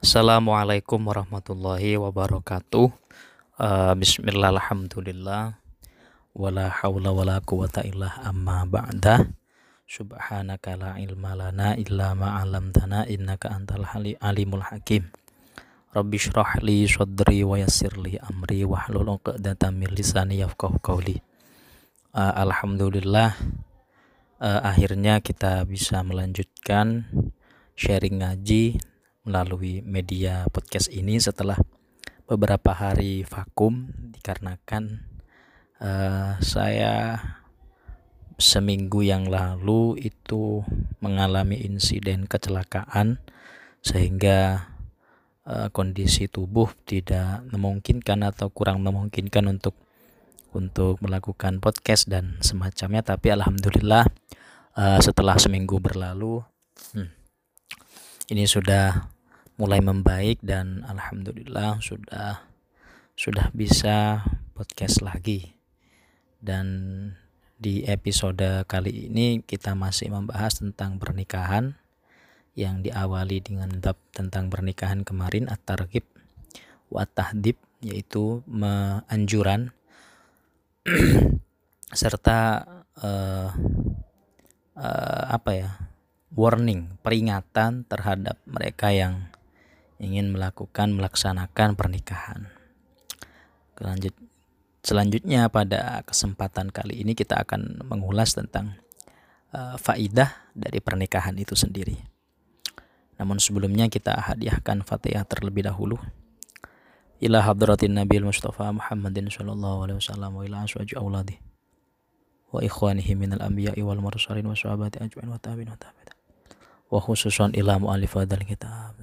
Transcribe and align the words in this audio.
Assalamualaikum 0.00 1.12
warahmatullahi 1.12 2.00
wabarakatuh. 2.00 2.88
Uh, 3.60 3.92
Bismillah, 4.00 4.48
alhamdulillah. 4.56 5.60
Wala 6.32 6.72
hawla 6.72 7.12
wala 7.12 7.36
quwata 7.44 7.84
illa 7.84 8.08
amma 8.24 8.64
ba'da. 8.64 9.28
Subhanaka 9.84 10.80
la 10.80 10.96
ilma 10.96 11.36
lana 11.36 11.76
illa 11.76 12.16
ma'alamtana 12.16 13.12
innaka 13.12 13.52
antal 13.52 13.84
alimul 14.24 14.64
hakim. 14.64 15.12
Rabbi 15.92 16.16
syrah 16.16 16.64
li 16.64 16.88
sadri 16.88 17.44
wa 17.44 17.60
yassir 17.60 17.92
li 18.00 18.16
amri 18.16 18.64
wa 18.64 18.80
hlul 18.88 19.20
uqdatan 19.20 19.76
min 19.76 19.92
lisani 19.92 20.40
yafqahu 20.40 20.80
qawli. 20.80 21.20
Uh, 22.16 22.40
Alhamdulillah 22.40 23.36
uh, 24.40 24.60
akhirnya 24.64 25.20
kita 25.20 25.60
bisa 25.68 26.00
melanjutkan 26.00 27.04
sharing 27.76 28.24
ngaji 28.24 28.80
melalui 29.24 29.84
media 29.84 30.48
podcast 30.48 30.88
ini 30.88 31.20
setelah 31.20 31.56
beberapa 32.24 32.72
hari 32.72 33.26
vakum 33.26 33.90
dikarenakan 34.16 35.04
uh, 35.82 36.38
saya 36.40 37.20
seminggu 38.40 39.04
yang 39.04 39.28
lalu 39.28 40.00
itu 40.00 40.64
mengalami 41.04 41.60
insiden 41.60 42.24
kecelakaan 42.24 43.20
sehingga 43.84 44.72
uh, 45.44 45.68
kondisi 45.72 46.28
tubuh 46.28 46.72
tidak 46.88 47.44
memungkinkan 47.52 48.24
atau 48.24 48.48
kurang 48.48 48.80
memungkinkan 48.80 49.44
untuk 49.48 49.76
untuk 50.50 50.98
melakukan 50.98 51.62
podcast 51.62 52.10
dan 52.10 52.40
semacamnya. 52.42 53.04
Tapi 53.06 53.30
alhamdulillah 53.36 54.08
uh, 54.74 54.98
setelah 54.98 55.38
seminggu 55.38 55.78
berlalu 55.78 56.42
ini 58.30 58.46
sudah 58.46 59.10
mulai 59.58 59.82
membaik 59.82 60.38
dan 60.40 60.86
alhamdulillah 60.86 61.82
sudah 61.82 62.46
sudah 63.18 63.50
bisa 63.50 64.22
podcast 64.54 65.02
lagi. 65.02 65.58
Dan 66.38 66.66
di 67.60 67.84
episode 67.84 68.64
kali 68.70 69.10
ini 69.10 69.42
kita 69.42 69.74
masih 69.76 70.14
membahas 70.14 70.62
tentang 70.62 70.96
pernikahan 70.96 71.76
yang 72.54 72.86
diawali 72.86 73.42
dengan 73.42 73.82
bab 73.82 73.98
tentang 74.14 74.48
pernikahan 74.48 75.04
kemarin 75.04 75.50
at-targhib 75.50 76.06
wa 76.88 77.04
tahdib 77.04 77.60
yaitu 77.84 78.40
anjuran 79.10 79.74
serta 82.00 82.64
uh, 82.96 83.48
uh, 84.78 85.24
apa 85.28 85.50
ya 85.52 85.89
warning, 86.34 86.98
peringatan 87.02 87.86
terhadap 87.86 88.38
mereka 88.46 88.94
yang 88.94 89.30
ingin 90.00 90.32
melakukan 90.32 90.94
melaksanakan 90.94 91.76
pernikahan. 91.76 92.48
Lanjut, 93.80 94.14
selanjutnya 94.80 95.48
pada 95.52 96.04
kesempatan 96.04 96.72
kali 96.72 97.00
ini 97.00 97.12
kita 97.16 97.44
akan 97.44 97.84
mengulas 97.84 98.36
tentang 98.36 98.80
uh, 99.52 99.76
faidah 99.76 100.32
dari 100.56 100.78
pernikahan 100.78 101.36
itu 101.36 101.56
sendiri. 101.56 102.00
Namun 103.20 103.36
sebelumnya 103.36 103.92
kita 103.92 104.16
hadiahkan 104.16 104.80
Fatihah 104.80 105.28
terlebih 105.28 105.68
dahulu. 105.68 106.00
Ila 107.20 107.44
hadratin 107.44 107.92
Nabi 108.00 108.16
Mustafa 108.24 108.72
Muhammadin 108.72 109.28
sallallahu 109.28 109.84
alaihi 109.84 109.98
wasallam 110.00 110.32
wa 110.32 110.40
ila 110.40 110.64
aswaji 110.64 110.96
auladi 110.96 111.36
wa 112.48 112.64
ikhwanihi 112.64 113.12
minal 113.12 113.44
anbiya'i 113.44 113.84
wal 113.84 114.00
mursalin 114.00 114.48
wa 114.48 114.56
sahabati 114.56 115.04
ajma'in 115.04 115.28
wa 115.28 115.36
tabi'in 115.36 115.68
wa 115.68 115.76
tabi'in 115.76 115.99
wa 116.90 116.98
khususan 116.98 117.54
ila 117.54 117.78
mu'alif 117.78 118.18
hadal 118.18 118.42
kitab 118.42 118.98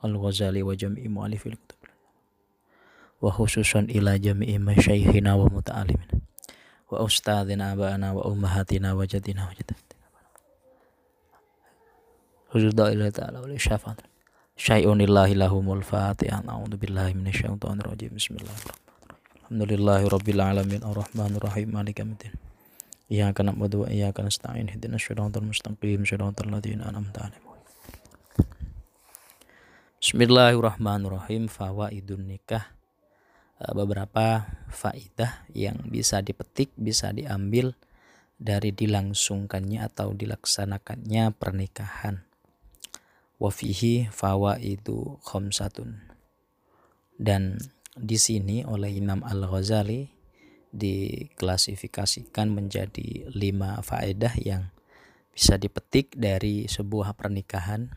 Al-Ghazali 0.00 0.64
wa 0.64 0.72
jami'i 0.72 1.08
mu'alifil 1.12 1.56
kutub. 1.56 1.80
Wa 3.20 3.32
khususan 3.32 3.88
ila 3.92 4.16
jami'i 4.16 4.56
masyaykhina 4.56 5.36
wa 5.36 5.48
muta'alimin 5.48 6.24
wa 6.90 7.04
ustadzina 7.04 7.76
aba'ana 7.76 8.16
wa 8.16 8.24
ummahatina 8.28 8.96
wa 8.96 9.04
jadina 9.06 9.46
wa 9.46 9.54
jadatina 9.54 10.08
Huzudha 12.50 12.90
ila 12.96 13.06
ta'ala 13.14 13.44
wa 13.44 13.48
syafat 13.54 14.02
syai'un 14.58 14.98
illahi 14.98 15.38
lahumul 15.38 15.86
fatihah 15.86 16.42
na'udhu 16.42 16.80
billahi 16.80 17.14
minasyaitonir 17.14 17.86
rajim 17.86 18.10
bismillahirrahmanirrahim. 18.10 18.88
Alhamdulillahi 19.46 20.04
rabbil 20.10 20.40
alamin. 20.42 20.80
Arrahmanir 20.82 21.42
rahim. 21.46 21.68
Maliki 21.70 22.02
yaumiddin 22.02 22.49
إياك 23.11 23.41
نعبد 23.41 23.75
وإياك 23.75 24.19
نستعين 24.19 24.69
اهدنا 24.69 24.95
الصراط 24.97 25.37
المستقيم 25.37 26.05
صراط 26.05 26.41
الذين 26.41 26.81
أنعمت 26.81 27.17
عليهم 27.19 27.43
Bismillahirrahmanirrahim 30.05 31.49
Fawaidun 31.49 32.29
nikah 32.29 32.75
Beberapa 33.55 34.51
faidah 34.67 35.47
yang 35.55 35.79
bisa 35.87 36.19
dipetik, 36.19 36.75
bisa 36.75 37.15
diambil 37.15 37.71
dari 38.35 38.75
dilangsungkannya 38.75 39.79
atau 39.79 40.11
dilaksanakannya 40.11 41.31
pernikahan. 41.31 42.27
Wafihi 43.39 44.11
fawaidu 44.11 45.23
khamsatun. 45.23 46.03
Dan 47.15 47.55
di 47.95 48.19
sini 48.19 48.67
oleh 48.67 48.91
Imam 48.91 49.23
Al-Ghazali 49.23 50.11
diklasifikasikan 50.70 52.50
menjadi 52.50 53.26
lima 53.34 53.82
faedah 53.82 54.34
yang 54.38 54.70
bisa 55.34 55.58
dipetik 55.58 56.14
dari 56.14 56.66
sebuah 56.70 57.14
pernikahan. 57.14 57.90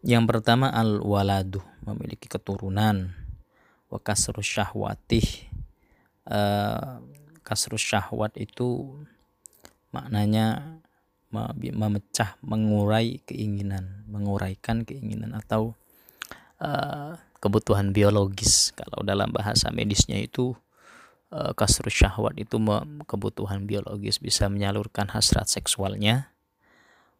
Yang 0.00 0.24
pertama 0.32 0.72
al-waladu, 0.72 1.60
memiliki 1.84 2.28
keturunan. 2.28 3.12
Wa 3.92 4.00
kasrus 4.00 4.48
syahwatih. 4.48 5.48
Uh, 6.24 7.02
syahwat 7.76 8.38
itu 8.38 8.94
maknanya 9.90 10.78
memecah, 11.58 12.38
mengurai 12.42 13.22
keinginan, 13.26 14.06
menguraikan 14.06 14.82
keinginan 14.86 15.34
atau 15.34 15.74
uh, 16.62 17.18
kebutuhan 17.40 17.90
biologis. 17.96 18.70
Kalau 18.76 19.00
dalam 19.02 19.32
bahasa 19.32 19.72
medisnya 19.72 20.20
itu 20.20 20.52
uh, 21.32 21.56
kasrus 21.56 21.96
syahwat 21.96 22.36
itu 22.36 22.60
kebutuhan 23.08 23.64
biologis 23.64 24.20
bisa 24.20 24.46
menyalurkan 24.46 25.08
hasrat 25.10 25.48
seksualnya. 25.48 26.30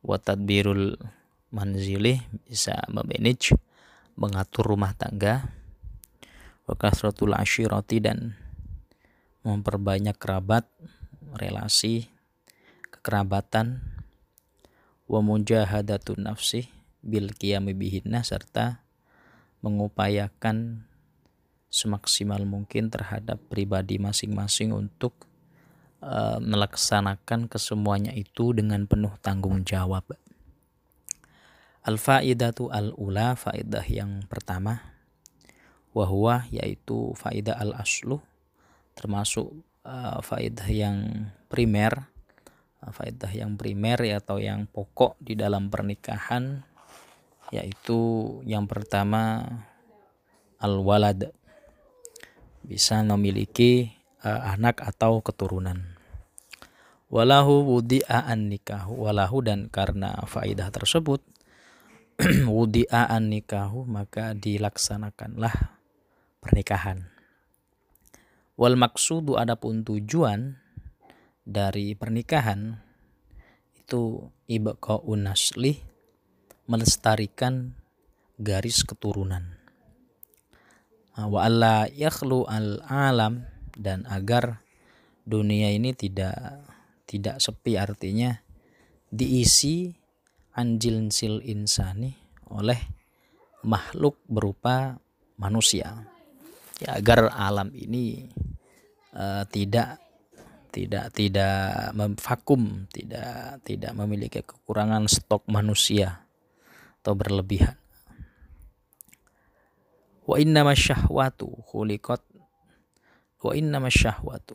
Watadbirul 0.05 0.97
manzilih 1.53 2.21
bisa 2.47 2.85
memanage 2.89 3.57
mengatur 4.15 4.77
rumah 4.77 4.93
tangga. 4.95 5.51
Wakasratul 6.69 7.35
ashirati 7.35 7.99
dan 7.99 8.39
memperbanyak 9.43 10.15
kerabat, 10.15 10.71
relasi, 11.35 12.07
kekerabatan, 12.95 13.83
wa 15.11 15.19
mujahadatun 15.19 16.31
nafsi 16.31 16.71
bil 17.03 17.35
qiyami 17.35 17.75
bihinna 17.75 18.23
serta 18.23 18.87
mengupayakan 19.61 20.85
semaksimal 21.71 22.43
mungkin 22.43 22.91
terhadap 22.91 23.39
pribadi 23.47 24.03
masing-masing 24.03 24.75
untuk 24.75 25.15
uh, 26.03 26.43
melaksanakan 26.43 27.47
kesemuanya 27.47 28.11
itu 28.13 28.51
dengan 28.51 28.85
penuh 28.91 29.15
tanggung 29.23 29.63
jawab. 29.63 30.05
Al-faidatu 31.81 32.69
al-ula, 32.69 33.39
faidah 33.39 33.87
yang 33.89 34.29
pertama, 34.29 34.85
wahwa 35.97 36.45
yaitu 36.53 37.17
faidah 37.17 37.57
al-aslu, 37.57 38.21
termasuk 38.93 39.49
uh, 39.87 40.21
faidah 40.21 40.69
yang 40.69 40.99
primer, 41.49 42.11
faidah 42.85 43.33
yang 43.33 43.57
primer 43.57 43.97
atau 44.17 44.37
yang 44.41 44.69
pokok 44.69 45.17
di 45.21 45.37
dalam 45.37 45.73
pernikahan 45.73 46.65
yaitu 47.51 47.99
yang 48.47 48.71
pertama 48.71 49.47
al-walad. 50.63 51.35
Bisa 52.61 53.03
memiliki 53.03 53.91
uh, 54.23 54.55
anak 54.55 54.85
atau 54.85 55.25
keturunan. 55.25 55.99
Walahu 57.11 57.67
wudi'a 57.67 58.23
an 58.31 58.47
nikahu. 58.53 58.95
Walahu 59.11 59.43
dan 59.43 59.67
karena 59.67 60.15
faidah 60.31 60.71
tersebut 60.71 61.19
wudi'a 62.47 63.11
an 63.11 63.35
nikahu 63.35 63.83
maka 63.83 64.37
dilaksanakanlah 64.39 65.75
pernikahan. 66.39 67.11
Wal 68.55 68.77
maksudu 68.77 69.41
adapun 69.41 69.83
tujuan 69.83 70.61
dari 71.43 71.97
pernikahan 71.97 72.79
itu 73.75 74.31
ibqa'un 74.47 75.27
nasli 75.27 75.90
melestarikan 76.71 77.75
garis 78.39 78.87
keturunan. 78.87 79.59
Ah, 81.19 81.27
wa 81.27 81.43
alla 81.43 81.91
yakhlu 81.91 82.47
al 82.47 82.79
alam 82.87 83.43
dan 83.75 84.07
agar 84.07 84.63
dunia 85.27 85.75
ini 85.75 85.91
tidak 85.99 86.63
tidak 87.11 87.43
sepi 87.43 87.75
artinya 87.75 88.39
diisi 89.11 89.91
anjil 90.55 91.11
sil 91.11 91.43
insani 91.43 92.15
oleh 92.55 92.79
makhluk 93.67 94.23
berupa 94.31 94.95
manusia 95.35 96.07
ya 96.79 96.97
agar 96.97 97.35
alam 97.35 97.75
ini 97.75 98.31
uh, 99.19 99.43
tidak 99.51 99.99
tidak 100.71 101.11
tidak 101.11 101.91
memvakum 101.99 102.87
tidak 102.95 103.59
tidak 103.67 103.93
memiliki 103.99 104.41
kekurangan 104.47 105.11
stok 105.11 105.43
manusia 105.51 106.30
atau 107.01 107.17
berlebihan. 107.17 107.81
Wa 110.29 110.37
inna 110.37 110.63
masyahwatu 110.63 111.49
khuliqat. 111.73 112.21
Wa 113.41 113.57
inna 113.57 113.81
masyahwatu. 113.81 114.55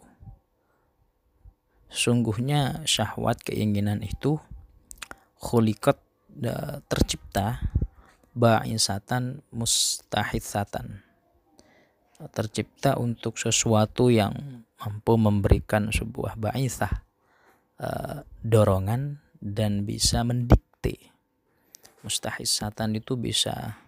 Sungguhnya 1.90 2.86
syahwat 2.86 3.42
keinginan 3.42 4.06
itu 4.06 4.38
khuliqat 5.42 5.98
tercipta 6.86 7.66
ba'isatan 8.38 9.42
mustahitsatan. 9.50 11.02
Tercipta 12.32 12.96
untuk 13.02 13.42
sesuatu 13.42 14.14
yang 14.14 14.64
mampu 14.80 15.18
memberikan 15.18 15.90
sebuah 15.92 16.38
ba'isah 16.40 16.94
uh, 17.82 18.24
dorongan 18.44 19.20
dan 19.40 19.84
bisa 19.84 20.24
mendikte 20.24 21.15
mustahitsatan 22.06 22.94
itu 23.02 23.18
bisa 23.18 23.82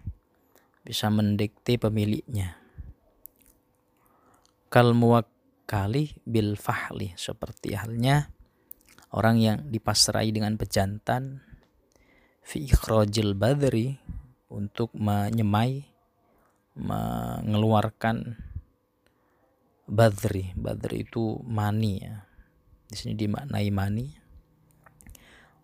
bisa 0.82 1.06
mendikte 1.06 1.78
pemiliknya. 1.78 2.58
Kal 4.68 4.92
muwakkali 4.92 6.18
bil 6.26 6.58
fahli 6.58 7.14
seperti 7.14 7.78
halnya 7.78 8.28
orang 9.14 9.38
yang 9.38 9.58
dipasrai 9.70 10.34
dengan 10.34 10.58
pejantan. 10.58 11.44
Fi 12.42 12.64
ikhrajil 12.64 13.36
badri 13.36 14.00
untuk 14.48 14.92
menyemai 14.96 15.84
mengeluarkan 16.76 18.40
badri. 19.84 20.56
Badri 20.56 21.04
itu 21.04 21.40
mani 21.44 22.00
ya. 22.00 22.24
Di 22.88 22.96
sini 22.96 23.12
dimaknai 23.12 23.68
mani. 23.68 24.06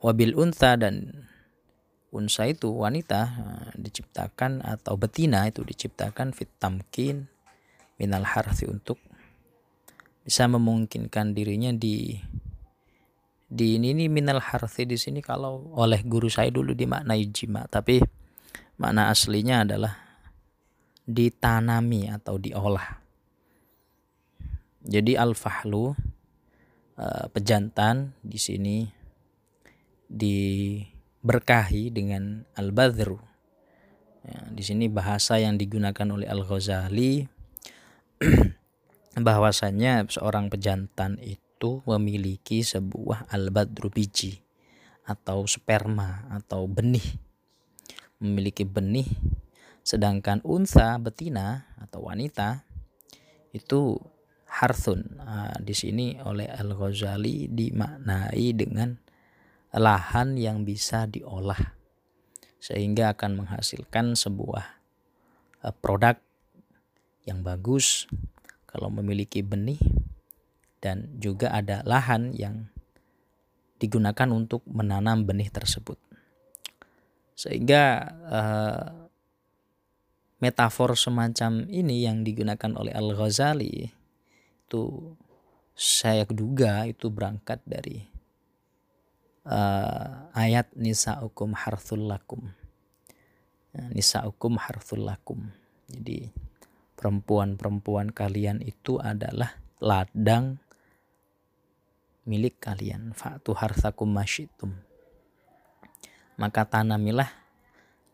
Wabil 0.05 0.37
unta 0.37 0.77
dan 0.77 1.25
unsa 2.15 2.47
itu 2.47 2.71
wanita 2.71 3.21
eh, 3.27 3.69
diciptakan 3.75 4.63
atau 4.63 4.95
betina 4.95 5.51
itu 5.51 5.67
diciptakan 5.67 6.31
fit 6.31 6.49
tamkin 6.63 7.27
minal 7.99 8.23
harfi 8.23 8.71
untuk 8.71 9.03
bisa 10.25 10.49
memungkinkan 10.49 11.37
dirinya 11.37 11.75
di 11.75 12.17
di 13.45 13.77
ini, 13.77 13.93
ini 13.93 14.09
minal 14.09 14.41
harfi 14.41 14.89
di 14.89 14.97
sini 14.97 15.21
kalau 15.21 15.75
oleh 15.77 16.01
guru 16.03 16.33
saya 16.33 16.49
dulu 16.49 16.73
dimaknai 16.73 17.29
jima 17.29 17.69
tapi 17.69 18.01
makna 18.81 19.13
aslinya 19.13 19.63
adalah 19.63 19.95
ditanami 21.05 22.09
atau 22.09 22.41
diolah. 22.41 23.05
Jadi 24.85 25.17
al-fahlu 25.17 25.93
uh, 26.97 27.25
pejantan 27.33 28.17
di 28.25 28.41
sini 28.41 28.77
diberkahi 31.25 31.89
dengan 31.89 32.45
al-badru. 32.53 33.17
Ya, 34.29 34.45
di 34.53 34.61
sini 34.61 34.93
bahasa 34.93 35.41
yang 35.41 35.57
digunakan 35.57 36.05
oleh 36.13 36.29
Al-Ghazali 36.29 37.25
bahwasanya 39.17 40.05
seorang 40.13 40.53
pejantan 40.53 41.17
itu 41.25 41.81
memiliki 41.89 42.61
sebuah 42.61 43.33
al-badru 43.33 43.89
biji 43.89 44.45
atau 45.09 45.49
sperma 45.49 46.29
atau 46.29 46.69
benih 46.69 47.17
memiliki 48.21 48.65
benih 48.69 49.09
Sedangkan 49.85 50.41
unsa 50.49 50.97
betina 50.97 51.69
atau 51.77 52.09
wanita 52.09 52.65
itu 53.53 54.01
harthun. 54.49 55.21
Nah, 55.21 55.53
di 55.61 55.77
sini 55.77 56.17
oleh 56.25 56.49
Al-Ghazali 56.49 57.53
dimaknai 57.53 58.57
dengan 58.57 59.04
lahan 59.75 60.39
yang 60.39 60.63
bisa 60.63 61.11
diolah 61.11 61.75
sehingga 62.63 63.13
akan 63.13 63.45
menghasilkan 63.45 64.17
sebuah 64.17 64.65
uh, 65.67 65.75
produk 65.85 66.17
yang 67.29 67.45
bagus 67.45 68.09
kalau 68.65 68.89
memiliki 68.89 69.45
benih 69.45 69.81
dan 70.81 71.13
juga 71.21 71.53
ada 71.53 71.81
lahan 71.85 72.33
yang 72.37 72.69
digunakan 73.81 74.29
untuk 74.33 74.65
menanam 74.69 75.25
benih 75.25 75.49
tersebut. 75.49 75.97
Sehingga 77.35 78.15
uh, 78.29 78.87
metafor 80.41 80.95
semacam 80.95 81.65
ini 81.69 82.05
yang 82.05 82.23
digunakan 82.23 82.73
oleh 82.77 82.93
Al-Ghazali 82.93 83.93
itu 84.65 84.83
saya 85.75 86.23
duga 86.29 86.87
itu 86.87 87.11
berangkat 87.11 87.61
dari 87.67 88.14
uh, 89.49 90.33
ayat 90.33 90.73
nisaukum 90.77 91.57
harthul 91.57 92.09
lakum. 92.09 92.53
Ya, 93.77 93.89
nisaukum 93.93 94.57
harthul 94.57 95.05
lakum. 95.07 95.53
Jadi 95.89 96.33
perempuan-perempuan 96.97 98.11
kalian 98.11 98.65
itu 98.65 98.97
adalah 98.99 99.61
ladang 99.81 100.59
milik 102.25 102.61
kalian. 102.61 103.13
Fa'tu 103.13 103.53
harthakum 103.53 104.09
masyitum. 104.09 104.73
Maka 106.35 106.67
tanamilah 106.67 107.31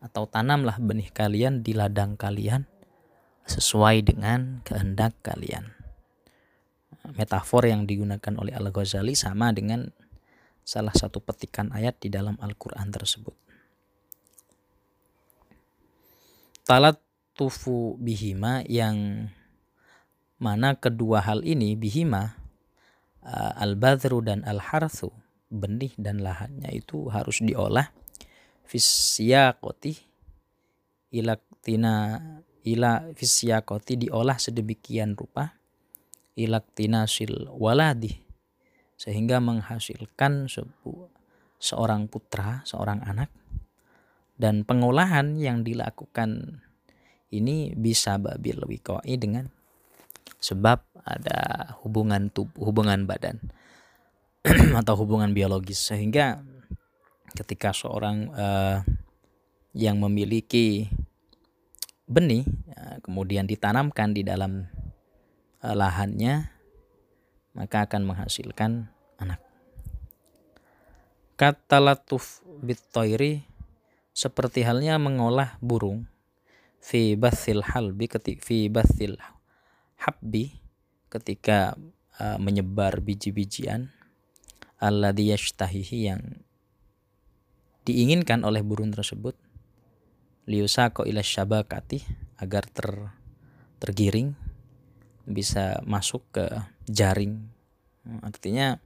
atau 0.01 0.25
tanamlah 0.25 0.77
benih 0.81 1.09
kalian 1.13 1.61
di 1.61 1.77
ladang 1.77 2.17
kalian 2.17 2.65
sesuai 3.45 4.05
dengan 4.05 4.61
kehendak 4.65 5.17
kalian. 5.25 5.73
Metafor 7.17 7.65
yang 7.65 7.89
digunakan 7.89 8.33
oleh 8.37 8.53
Al-Ghazali 8.53 9.17
sama 9.17 9.49
dengan 9.49 9.89
salah 10.61 10.93
satu 10.93 11.19
petikan 11.19 11.69
ayat 11.73 11.97
di 11.99 12.09
dalam 12.13 12.37
Al-Quran 12.39 12.87
tersebut. 12.89 13.35
Talat 16.63 17.01
tufu 17.35 17.97
bihima 17.97 18.61
yang 18.69 19.27
mana 20.41 20.77
kedua 20.77 21.21
hal 21.21 21.45
ini 21.45 21.73
bihima 21.77 22.37
uh, 23.25 23.53
al-badru 23.57 24.21
dan 24.21 24.41
al-harthu 24.45 25.13
benih 25.51 25.91
dan 25.99 26.23
lahannya 26.23 26.71
itu 26.71 27.11
harus 27.11 27.43
diolah 27.43 27.91
fisyakoti 28.65 29.99
ilaktina 31.11 32.23
ila 32.63 33.11
fisyakoti 33.13 34.07
diolah 34.07 34.39
sedemikian 34.39 35.13
rupa 35.19 35.59
ilaktina 36.39 37.03
sil 37.09 37.51
waladi 37.51 38.30
sehingga 39.01 39.41
menghasilkan 39.41 40.45
sebuah 40.45 41.09
seorang 41.57 42.05
putra, 42.05 42.61
seorang 42.69 43.01
anak. 43.01 43.33
Dan 44.37 44.61
pengolahan 44.61 45.41
yang 45.41 45.65
dilakukan 45.65 46.61
ini 47.33 47.73
bisa 47.73 48.21
babil 48.21 48.61
wikoi 48.61 49.17
dengan 49.17 49.49
sebab 50.37 50.85
ada 51.01 51.73
hubungan 51.81 52.29
tubuh, 52.29 52.69
hubungan 52.69 53.09
badan 53.09 53.41
atau 54.81 54.93
hubungan 55.01 55.33
biologis. 55.33 55.81
Sehingga 55.81 56.45
ketika 57.33 57.73
seorang 57.73 58.29
uh, 58.37 58.85
yang 59.73 59.97
memiliki 59.97 60.93
benih 62.05 62.45
uh, 62.77 63.01
kemudian 63.01 63.49
ditanamkan 63.49 64.13
di 64.13 64.21
dalam 64.21 64.69
uh, 65.65 65.75
lahannya 65.77 66.60
maka 67.51 67.87
akan 67.87 68.07
menghasilkan 68.07 68.91
anak. 69.19 69.39
Kata 71.35 71.81
latuf 71.81 72.45
bitoiri 72.61 73.43
seperti 74.11 74.61
halnya 74.67 74.99
mengolah 75.01 75.57
burung 75.63 76.05
fi 76.81 77.15
bathil 77.15 77.63
halbi 77.63 78.05
ketik 78.11 78.43
fi 78.43 78.67
bathil 78.67 79.17
habbi 80.01 80.61
ketika 81.07 81.77
uh, 82.17 82.37
menyebar 82.41 82.99
biji-bijian 82.99 83.93
alladhi 84.81 85.29
yashtahihi 85.31 85.97
yang 86.09 86.21
diinginkan 87.85 88.41
oleh 88.45 88.65
burung 88.65 88.93
tersebut 88.93 89.37
liusako 90.49 91.05
ila 91.05 91.21
syabakati 91.21 92.01
agar 92.41 92.65
ter 92.65 92.89
tergiring 93.77 94.33
bisa 95.25 95.79
masuk 95.85 96.23
ke 96.33 96.45
jaring. 96.89 97.37
Artinya 98.25 98.81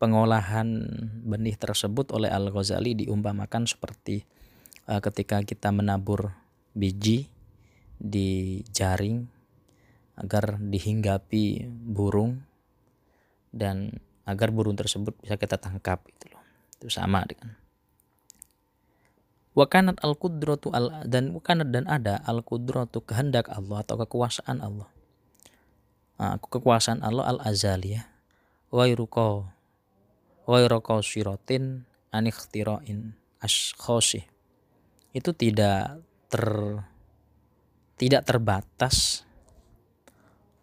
pengolahan 0.00 0.68
benih 1.24 1.60
tersebut 1.60 2.10
oleh 2.16 2.32
Al-Ghazali 2.32 3.04
diumpamakan 3.04 3.68
seperti 3.68 4.24
uh, 4.88 4.98
ketika 5.04 5.44
kita 5.44 5.68
menabur 5.70 6.32
biji 6.72 7.28
di 8.00 8.60
jaring 8.72 9.28
agar 10.16 10.56
dihinggapi 10.56 11.68
burung 11.68 12.40
dan 13.52 14.00
agar 14.24 14.52
burung 14.52 14.76
tersebut 14.76 15.12
bisa 15.20 15.36
kita 15.36 15.60
tangkap 15.60 16.00
itu 16.08 16.32
loh. 16.32 16.44
Itu 16.80 16.88
sama 16.88 17.24
dengan 17.28 17.60
wakanat 19.52 19.98
al 20.00 20.14
kudratu 20.14 20.70
al 20.70 21.04
dan 21.04 21.34
wakanat 21.34 21.68
dan 21.74 21.84
ada 21.90 22.22
al 22.22 22.40
kudratu 22.46 23.02
kehendak 23.02 23.50
Allah 23.50 23.82
atau 23.82 23.98
kekuasaan 23.98 24.62
Allah 24.62 24.88
kekuasaan 26.20 27.00
Allah 27.00 27.32
al 27.32 27.40
azaliyah 27.40 28.04
ghairu 28.68 29.08
ghairu 30.44 30.78
qasirotin 30.84 31.88
anikhtira'in 32.12 33.16
ashkhosi 33.40 34.28
itu 35.16 35.30
tidak 35.32 36.04
ter 36.28 36.46
tidak 37.96 38.22
terbatas 38.28 39.24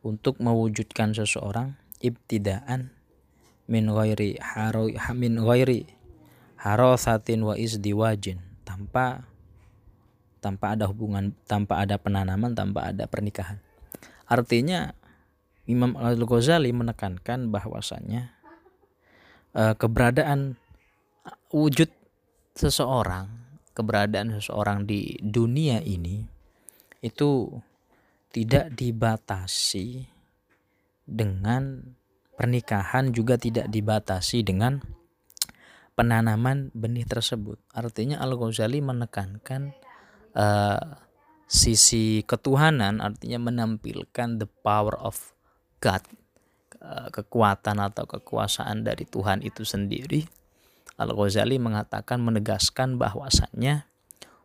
untuk 0.05 0.39
mewujudkan 0.39 1.11
seseorang 1.11 1.75
ibtidaan 1.99 2.93
min 3.67 3.91
ghairi 3.91 4.39
haro 4.39 4.87
min 5.13 5.41
ghairi 5.41 5.89
harosatin 6.57 7.43
wa 7.43 7.53
izdiwajin 7.59 8.39
tanpa 8.63 9.27
tanpa 10.39 10.73
ada 10.73 10.87
hubungan 10.87 11.35
tanpa 11.45 11.83
ada 11.83 11.99
penanaman 11.99 12.55
tanpa 12.55 12.89
ada 12.89 13.05
pernikahan. 13.05 13.59
Artinya 14.27 14.96
Imam 15.67 15.99
Al-Ghazali 15.99 16.71
menekankan 16.71 17.51
bahwasanya 17.51 18.31
uh, 19.51 19.75
keberadaan 19.75 20.55
wujud 21.51 21.91
seseorang 22.55 23.27
keberadaan 23.77 24.33
seseorang 24.33 24.89
di 24.89 25.13
dunia 25.21 25.77
ini 25.85 26.25
itu 27.05 27.53
tidak 28.33 28.73
dibatasi 28.73 30.09
dengan 31.05 31.93
pernikahan 32.33 33.13
juga 33.13 33.37
tidak 33.37 33.69
dibatasi 33.69 34.41
dengan 34.41 34.81
penanaman 35.93 36.69
benih 36.73 37.05
tersebut. 37.05 37.57
Artinya 37.73 38.21
Al-Ghazali 38.21 38.81
menekankan 38.81 39.73
uh, 40.33 40.81
sisi 41.47 42.21
ketuhanan 42.27 42.99
artinya 42.99 43.49
menampilkan 43.49 44.41
the 44.41 44.49
power 44.61 44.93
of 44.99 45.36
Uh, 46.77 47.09
kekuatan 47.09 47.81
atau 47.81 48.05
kekuasaan 48.05 48.85
dari 48.85 49.09
Tuhan 49.09 49.41
itu 49.41 49.65
sendiri. 49.65 50.29
Al-Ghazali 51.01 51.57
mengatakan 51.57 52.21
menegaskan 52.21 53.01
bahwasannya 53.01 53.81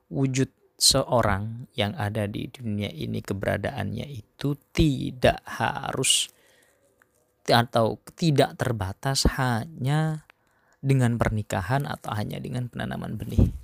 wujud 0.08 0.48
seorang 0.80 1.68
yang 1.76 1.92
ada 1.94 2.24
di 2.24 2.48
dunia 2.48 2.88
ini 2.88 3.20
keberadaannya 3.20 4.08
itu 4.08 4.56
tidak 4.72 5.44
harus 5.44 6.32
atau 7.46 8.00
tidak 8.16 8.56
terbatas 8.56 9.28
hanya 9.38 10.24
dengan 10.80 11.20
pernikahan 11.20 11.84
atau 11.84 12.16
hanya 12.16 12.40
dengan 12.40 12.66
penanaman 12.66 13.20
benih. 13.20 13.54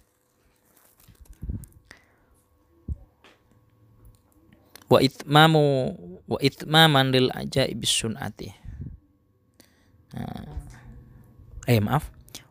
Wa 4.89 5.05
itmamu 5.05 5.93
wa 6.25 6.39
itmaman 6.41 7.13
lil 7.13 7.29
ajaib 7.33 7.85
sunati. 7.85 8.49
Nah, 10.17 10.49
eh 11.69 11.81
maaf. 11.81 12.09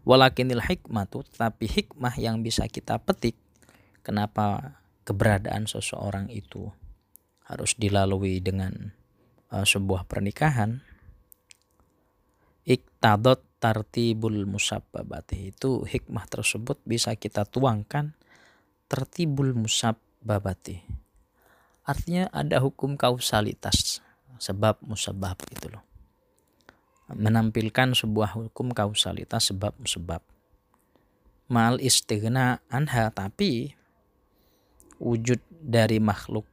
Walakinil 0.08 0.64
hikmatu 0.64 1.28
tapi 1.36 1.68
hikmah 1.68 2.16
yang 2.16 2.40
bisa 2.40 2.64
kita 2.72 2.96
petik 2.96 3.36
kenapa 4.08 4.80
keberadaan 5.04 5.68
seseorang 5.68 6.32
itu 6.32 6.72
harus 7.44 7.76
dilalui 7.76 8.40
dengan 8.40 8.96
uh, 9.52 9.68
sebuah 9.68 10.08
pernikahan 10.08 10.80
iktadot 12.68 13.44
tartibul 13.64 14.48
musabbabati 14.48 15.56
itu 15.56 15.84
hikmah 15.88 16.28
tersebut 16.28 16.80
bisa 16.84 17.16
kita 17.16 17.48
tuangkan 17.48 18.16
tertibul 18.92 19.56
musabbabati 19.56 20.84
artinya 21.88 22.28
ada 22.36 22.60
hukum 22.60 23.00
kausalitas 23.00 24.04
sebab 24.38 24.78
musabab 24.84 25.40
itu 25.50 25.72
loh. 25.72 25.82
Menampilkan 27.08 27.96
sebuah 27.96 28.36
hukum 28.36 28.76
kausalitas 28.76 29.56
sebab 29.56 29.72
musabab. 29.80 30.20
Mal 31.48 31.80
istighna 31.80 32.60
anha 32.68 33.08
tapi 33.16 33.72
wujud 35.00 35.40
dari 35.64 36.04
makhluk 36.04 36.44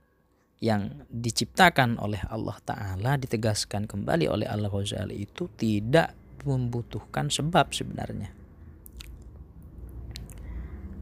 yang 0.63 1.05
diciptakan 1.11 1.99
oleh 1.99 2.23
Allah 2.31 2.57
Ta'ala 2.63 3.19
ditegaskan 3.19 3.91
kembali 3.91 4.31
oleh 4.31 4.47
Allah 4.47 4.71
Ghazali 4.71 5.27
itu 5.27 5.51
tidak 5.59 6.15
membutuhkan 6.47 7.29
sebab 7.29 7.75
sebenarnya. 7.75 8.31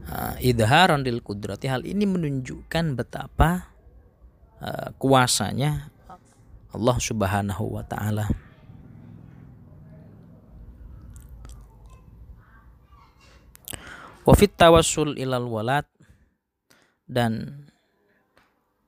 Uh, 0.03 0.35
idharon 0.43 1.05
dil 1.05 1.23
kudrati 1.23 1.71
hal 1.71 1.87
ini 1.87 2.03
menunjukkan 2.03 2.99
betapa 2.99 3.72
uh, 4.63 4.95
kuasanya 4.95 5.91
Allah 6.71 6.97
Subhanahu 6.97 7.75
wa 7.75 7.83
taala. 7.83 8.31
Wafit 14.23 14.55
tawassul 14.55 15.19
ilal 15.19 15.45
walad. 15.51 15.85
Dan 17.03 17.67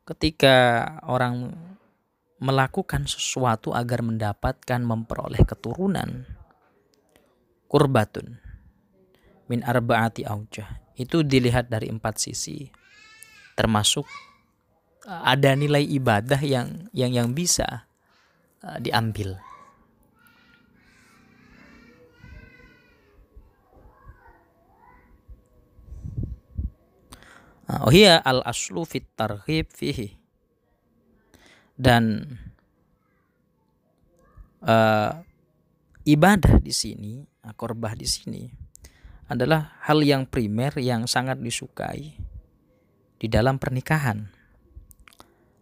ketika 0.08 0.88
orang 1.04 1.52
melakukan 2.40 3.06
sesuatu 3.06 3.76
agar 3.76 4.02
mendapatkan 4.02 4.80
memperoleh 4.80 5.44
keturunan 5.44 6.26
kurbatun 7.70 8.40
min 9.48 9.62
arbaati 9.64 10.28
aujah 10.28 10.84
itu 10.96 11.24
dilihat 11.24 11.72
dari 11.72 11.88
empat 11.92 12.16
sisi 12.18 12.68
termasuk 13.56 14.04
eh, 14.06 14.35
ada 15.06 15.54
nilai 15.54 15.86
ibadah 15.86 16.42
yang 16.42 16.90
yang 16.90 17.14
yang 17.14 17.30
bisa 17.38 17.86
uh, 18.66 18.78
diambil 18.82 19.38
Oh 27.66 27.90
iya 27.90 28.22
al 28.22 28.46
aslu 28.46 28.86
fit 28.86 29.10
tarhib 29.18 29.74
fihi. 29.74 30.14
Dan 31.74 32.22
uh, 34.62 35.12
ibadah 36.06 36.62
di 36.62 36.70
sini, 36.70 37.26
korbah 37.58 37.98
di 37.98 38.06
sini 38.06 38.46
adalah 39.26 39.82
hal 39.82 40.06
yang 40.06 40.30
primer 40.30 40.78
yang 40.78 41.10
sangat 41.10 41.42
disukai 41.42 42.14
di 43.18 43.28
dalam 43.28 43.58
pernikahan. 43.58 44.35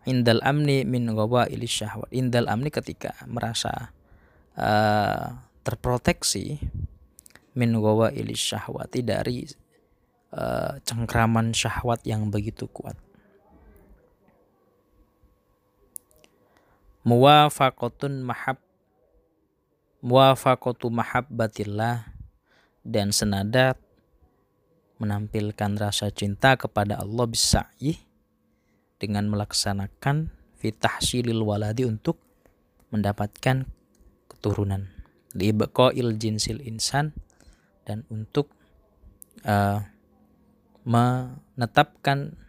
Indal 0.04 0.44
amni 0.44 0.84
min 0.84 1.08
ilis 1.08 1.74
syahwat. 1.80 2.12
Indal 2.12 2.52
amni 2.52 2.68
ketika 2.68 3.16
merasa 3.24 3.96
uh, 4.60 5.40
terproteksi 5.64 6.60
min 7.56 7.78
ilis 8.12 8.42
syahwati 8.44 9.00
dari 9.00 9.48
uh, 10.36 10.76
cengkraman 10.84 11.56
syahwat 11.56 12.04
yang 12.04 12.28
begitu 12.28 12.68
kuat. 12.68 13.00
Muwafaqatun 17.04 18.24
mahab 18.24 18.64
muwafaqatu 20.04 20.92
mahabbatillah 20.92 22.12
dan 22.84 23.16
senada 23.16 23.80
menampilkan 25.00 25.80
rasa 25.80 26.12
cinta 26.12 26.60
kepada 26.60 27.00
Allah 27.00 27.24
bisa 27.28 27.72
dengan 29.04 29.28
melaksanakan 29.28 30.32
fitahsilil 30.64 31.44
waladi 31.44 31.84
untuk 31.84 32.24
mendapatkan 32.96 33.68
keturunan 34.32 34.88
liibqail 35.36 36.16
jinsil 36.16 36.64
insan 36.64 37.12
dan 37.84 38.08
untuk 38.08 38.48
uh, 39.44 39.84
menetapkan 40.88 42.40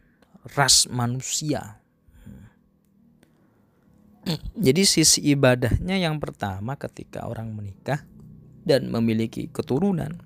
ras 0.55 0.87
manusia. 0.87 1.83
Jadi 4.57 4.89
sisi 4.89 5.21
ibadahnya 5.35 6.01
yang 6.01 6.17
pertama 6.17 6.81
ketika 6.81 7.29
orang 7.29 7.53
menikah 7.53 8.07
dan 8.65 8.89
memiliki 8.89 9.53
keturunan 9.53 10.17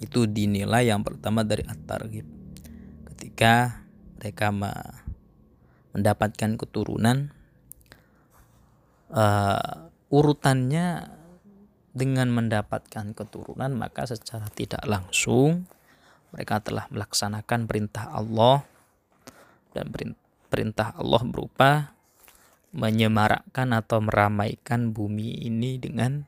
itu 0.00 0.24
dinilai 0.24 0.88
yang 0.88 1.04
pertama 1.04 1.44
dari 1.44 1.60
at-targhib. 1.68 2.24
Ketika 3.12 3.84
mereka 4.16 4.48
mendapatkan 5.92 6.56
keturunan 6.56 7.32
uh, 9.12 9.88
urutannya 10.12 11.12
dengan 11.92 12.32
mendapatkan 12.32 13.12
keturunan 13.12 13.76
maka 13.76 14.08
secara 14.08 14.48
tidak 14.48 14.80
langsung 14.88 15.68
mereka 16.32 16.64
telah 16.64 16.88
melaksanakan 16.88 17.68
perintah 17.68 18.08
Allah 18.08 18.64
dan 19.76 19.92
perintah 20.48 20.96
Allah 20.96 21.22
berupa 21.28 21.70
menyemarakkan 22.72 23.76
atau 23.76 24.00
meramaikan 24.00 24.96
bumi 24.96 25.44
ini 25.44 25.76
dengan 25.76 26.24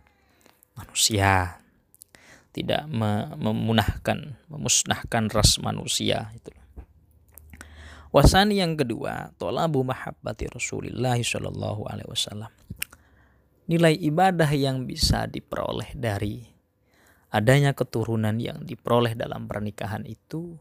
manusia. 0.77 1.61
tidak 2.55 2.87
memunahkan 3.35 4.39
memusnahkan 4.47 5.27
ras 5.27 5.59
manusia 5.59 6.31
itu 6.39 6.55
wasani 8.15 8.63
yang 8.63 8.79
kedua 8.79 9.35
tolabu 9.35 9.83
mahabbati 9.83 10.47
Rasulullah 10.47 11.19
Shallallahu 11.19 11.91
Alaihi 11.91 12.07
Wasallam. 12.07 12.53
Nilai 13.67 13.99
ibadah 13.99 14.47
yang 14.55 14.87
bisa 14.87 15.27
diperoleh 15.27 15.99
dari 15.99 16.47
adanya 17.35 17.75
keturunan 17.75 18.39
yang 18.39 18.63
diperoleh 18.63 19.19
dalam 19.19 19.51
pernikahan 19.51 20.07
itu 20.07 20.55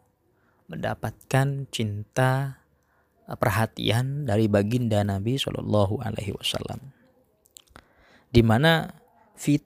mendapatkan 0.65 1.69
cinta 1.69 2.57
perhatian 3.29 4.25
dari 4.25 4.49
baginda 4.49 5.05
Nabi 5.05 5.37
Shallallahu 5.37 6.01
Alaihi 6.01 6.33
Wasallam. 6.33 6.89
Di 8.33 8.41
mana 8.41 8.89
fi 9.37 9.61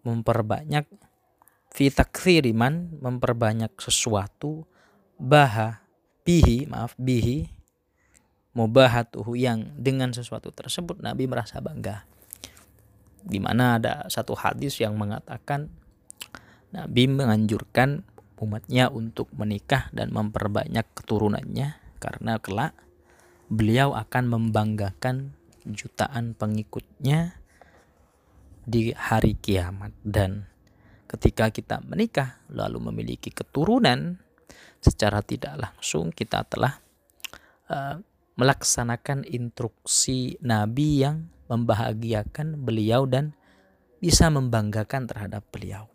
memperbanyak 0.00 0.86
fi 1.68 1.86
iman 2.48 2.74
memperbanyak 2.96 3.76
sesuatu 3.76 4.64
baha 5.20 5.79
bihi 6.24 6.68
maaf 6.68 6.94
bihi 7.00 7.48
mubahatuhu 8.54 9.38
yang 9.38 9.70
dengan 9.78 10.10
sesuatu 10.10 10.50
tersebut 10.50 10.98
Nabi 10.98 11.30
merasa 11.30 11.62
bangga. 11.62 12.04
Di 13.20 13.38
mana 13.38 13.78
ada 13.78 14.08
satu 14.08 14.34
hadis 14.34 14.80
yang 14.80 14.96
mengatakan 14.96 15.70
Nabi 16.72 17.10
menganjurkan 17.10 18.02
umatnya 18.40 18.88
untuk 18.88 19.28
menikah 19.36 19.92
dan 19.92 20.10
memperbanyak 20.10 20.86
keturunannya 20.96 21.76
karena 22.00 22.40
kelak 22.40 22.72
beliau 23.52 23.92
akan 23.92 24.24
membanggakan 24.30 25.36
jutaan 25.68 26.32
pengikutnya 26.32 27.36
di 28.64 28.96
hari 28.96 29.36
kiamat. 29.36 29.92
Dan 30.00 30.48
ketika 31.10 31.52
kita 31.52 31.84
menikah 31.84 32.40
lalu 32.48 32.88
memiliki 32.90 33.28
keturunan 33.28 34.22
secara 34.80 35.20
tidak 35.20 35.60
langsung 35.60 36.10
kita 36.10 36.44
telah 36.48 36.80
uh, 37.68 38.00
melaksanakan 38.36 39.28
instruksi 39.28 40.40
Nabi 40.40 41.04
yang 41.04 41.28
membahagiakan 41.52 42.64
beliau 42.64 43.04
dan 43.04 43.36
bisa 44.00 44.32
membanggakan 44.32 45.04
terhadap 45.04 45.44
beliau. 45.52 45.86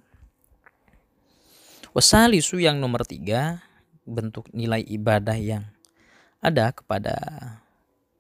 Wasalisu 1.98 2.62
yang 2.62 2.78
nomor 2.78 3.08
tiga 3.08 3.66
bentuk 4.06 4.46
nilai 4.54 4.84
ibadah 4.86 5.38
yang 5.40 5.66
ada 6.44 6.70
kepada 6.70 7.16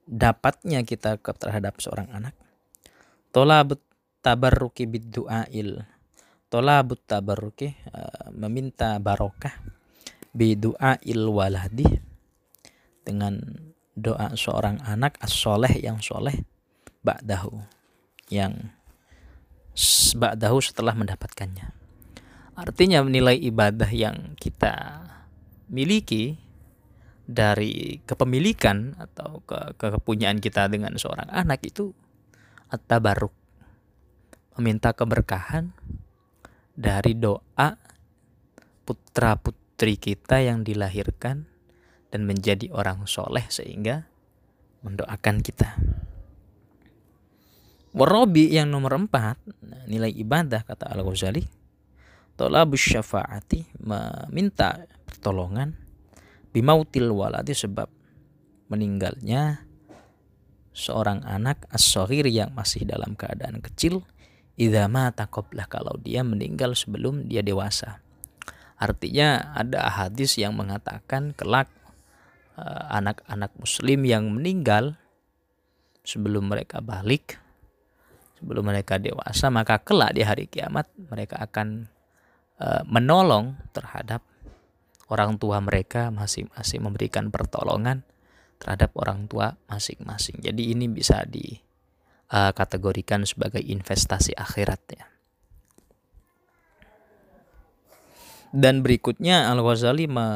dapatnya 0.09 0.81
kita 0.81 1.21
terhadap 1.21 1.77
seorang 1.77 2.09
anak. 2.09 2.33
Tolabut 3.29 3.83
tabarruki 4.25 4.89
biddu'ail 4.89 5.85
tolabut 6.49 7.03
tabarruki 7.03 7.75
uh, 7.91 8.31
meminta 8.31 8.95
barokah 9.01 9.74
biddu'ail 10.35 11.23
waladi 11.31 11.87
dengan 13.07 13.39
doa 13.95 14.35
seorang 14.35 14.83
anak 14.83 15.15
as-soleh 15.23 15.71
yang 15.79 16.03
soleh 16.03 16.43
ba'dahu 16.99 17.63
yang 18.27 18.75
ba'dahu 20.15 20.59
setelah 20.59 20.95
mendapatkannya. 20.95 21.71
Artinya 22.55 23.03
nilai 23.03 23.35
ibadah 23.35 23.87
yang 23.91 24.35
kita 24.39 25.03
miliki 25.67 26.39
dari 27.25 27.99
kepemilikan 28.05 28.95
atau 28.95 29.43
ke, 29.43 29.75
kepunyaan 29.75 30.39
kita 30.39 30.71
dengan 30.71 30.95
seorang 30.95 31.27
anak 31.33 31.65
itu 31.67 31.91
at-tabarruk 32.69 33.33
meminta 34.55 34.95
keberkahan 34.95 35.75
dari 36.75 37.17
doa 37.17 37.75
putra-putri 39.75 39.99
kita 39.99 40.39
yang 40.39 40.63
dilahirkan 40.63 41.51
dan 42.07 42.23
menjadi 42.23 42.71
orang 42.71 43.03
soleh 43.11 43.43
sehingga 43.51 44.07
mendoakan 44.87 45.43
kita. 45.43 45.75
Warobi 47.91 48.55
yang 48.55 48.71
nomor 48.71 48.95
empat, 48.95 49.35
nilai 49.91 50.15
ibadah 50.15 50.63
kata 50.63 50.95
Al-Ghazali, 50.95 51.43
tolabus 52.39 52.87
syafaati, 52.87 53.67
meminta 53.83 54.79
pertolongan, 55.03 55.75
bimautil 56.55 57.11
waladi 57.11 57.51
sebab 57.51 57.91
meninggalnya 58.71 59.59
seorang 60.71 61.19
anak 61.27 61.67
as 61.67 61.83
yang 62.23 62.55
masih 62.55 62.87
dalam 62.87 63.11
keadaan 63.19 63.59
kecil 63.59 64.07
idza 64.55 64.87
mata 64.87 65.27
qablah 65.27 65.67
kalau 65.67 65.99
dia 65.99 66.23
meninggal 66.23 66.79
sebelum 66.79 67.27
dia 67.27 67.43
dewasa. 67.43 68.04
Artinya 68.75 69.55
ada 69.55 69.87
hadis 69.87 70.35
yang 70.35 70.55
mengatakan 70.55 71.31
kelak 71.31 71.71
eh, 72.59 72.83
anak-anak 72.91 73.51
muslim 73.59 74.03
yang 74.03 74.29
meninggal 74.31 74.99
sebelum 76.05 76.51
mereka 76.51 76.79
balik 76.79 77.41
sebelum 78.37 78.67
mereka 78.67 79.01
dewasa 79.01 79.49
maka 79.49 79.81
kelak 79.81 80.13
di 80.13 80.21
hari 80.21 80.45
kiamat 80.45 80.85
mereka 81.09 81.41
akan 81.41 81.89
uh, 82.61 82.83
menolong 82.85 83.57
terhadap 83.71 84.21
orang 85.09 85.37
tua 85.41 85.57
mereka 85.63 86.13
masing-masing 86.13 86.83
memberikan 86.83 87.33
pertolongan 87.33 88.05
terhadap 88.57 88.95
orang 88.95 89.27
tua 89.27 89.59
masing-masing. 89.67 90.39
Jadi 90.39 90.71
ini 90.71 90.87
bisa 90.87 91.27
di 91.27 91.57
uh, 92.31 92.51
kategorikan 92.55 93.27
sebagai 93.27 93.61
investasi 93.61 94.33
akhirat 94.33 94.81
ya. 94.95 95.05
Dan 98.55 98.79
berikutnya 98.87 99.51
Al-Ghazali 99.51 100.07
me 100.07 100.27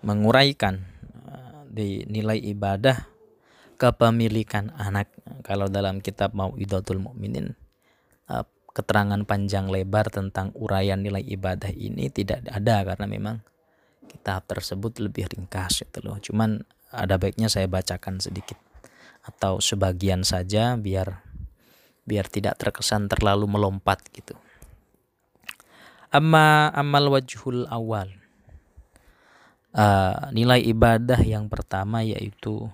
menguraikan 0.00 0.88
uh, 1.28 1.68
di 1.68 2.08
nilai 2.08 2.40
ibadah 2.40 3.04
kepemilikan 3.76 4.72
anak. 4.72 5.12
Kalau 5.44 5.68
dalam 5.68 6.00
kitab 6.00 6.32
Mau'idatul 6.32 7.04
Mukminin 7.04 7.52
uh, 8.32 8.44
keterangan 8.72 9.20
panjang 9.28 9.68
lebar 9.68 10.08
tentang 10.08 10.56
uraian 10.56 10.96
nilai 10.96 11.20
ibadah 11.20 11.68
ini 11.68 12.08
tidak 12.08 12.48
ada 12.48 12.80
karena 12.88 13.04
memang 13.04 13.36
kitab 14.08 14.48
tersebut 14.48 14.96
lebih 15.04 15.28
ringkas 15.28 15.84
itu 15.84 16.00
loh. 16.00 16.16
Cuman 16.24 16.64
ada 16.88 17.20
baiknya 17.20 17.52
saya 17.52 17.68
bacakan 17.68 18.16
sedikit 18.16 18.56
atau 19.28 19.60
sebagian 19.60 20.24
saja 20.24 20.78
biar 20.80 21.20
biar 22.06 22.30
tidak 22.32 22.56
terkesan 22.56 23.12
terlalu 23.12 23.44
melompat 23.44 24.00
gitu. 24.14 24.38
Amma 26.10 26.70
amal 26.70 27.10
wajhul 27.10 27.66
awal. 27.66 28.10
Uh, 29.76 30.32
nilai 30.32 30.64
ibadah 30.64 31.20
yang 31.20 31.52
pertama 31.52 32.00
yaitu 32.00 32.72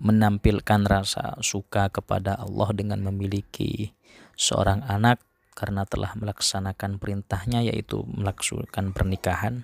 menampilkan 0.00 0.88
rasa 0.88 1.36
suka 1.44 1.92
kepada 1.92 2.40
Allah 2.40 2.72
dengan 2.72 3.04
memiliki 3.04 3.92
seorang 4.40 4.80
anak 4.88 5.20
karena 5.52 5.84
telah 5.84 6.16
melaksanakan 6.16 6.96
perintahnya 6.96 7.60
yaitu 7.62 8.02
melaksanakan 8.08 8.96
pernikahan. 8.96 9.54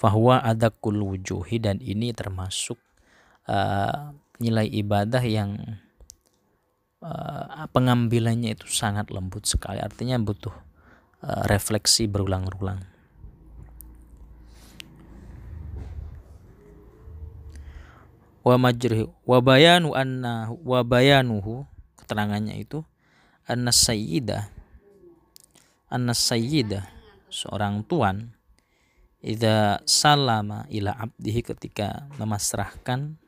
Fahuwa 0.00 0.42
adakul 0.42 0.98
wujuhi 0.98 1.62
dan 1.62 1.78
ini 1.78 2.10
termasuk 2.10 2.80
uh, 3.46 4.10
nilai 4.42 4.66
ibadah 4.66 5.22
yang 5.22 5.78
uh, 7.02 7.66
pengambilannya 7.74 8.54
itu 8.54 8.70
sangat 8.70 9.10
lembut 9.10 9.44
sekali. 9.44 9.82
Artinya 9.82 10.16
butuh 10.22 10.54
uh, 11.26 11.42
refleksi 11.50 12.06
berulang-ulang. 12.06 12.86
Wa 18.42 18.58
majri 18.58 19.06
wa 19.22 19.38
bayanu 19.38 19.94
anna 19.94 20.50
wa 20.50 20.82
bayanuhu 20.82 21.62
keterangannya 21.94 22.58
itu 22.58 22.82
anna 23.46 23.70
sayyida 23.70 24.50
anna 25.86 26.10
sayyida 26.10 26.90
seorang 27.30 27.86
tuan 27.86 28.34
idza 29.22 29.78
salama 29.86 30.66
ila 30.66 30.90
abdihi 30.90 31.46
ketika 31.46 32.10
memasrahkan 32.18 33.21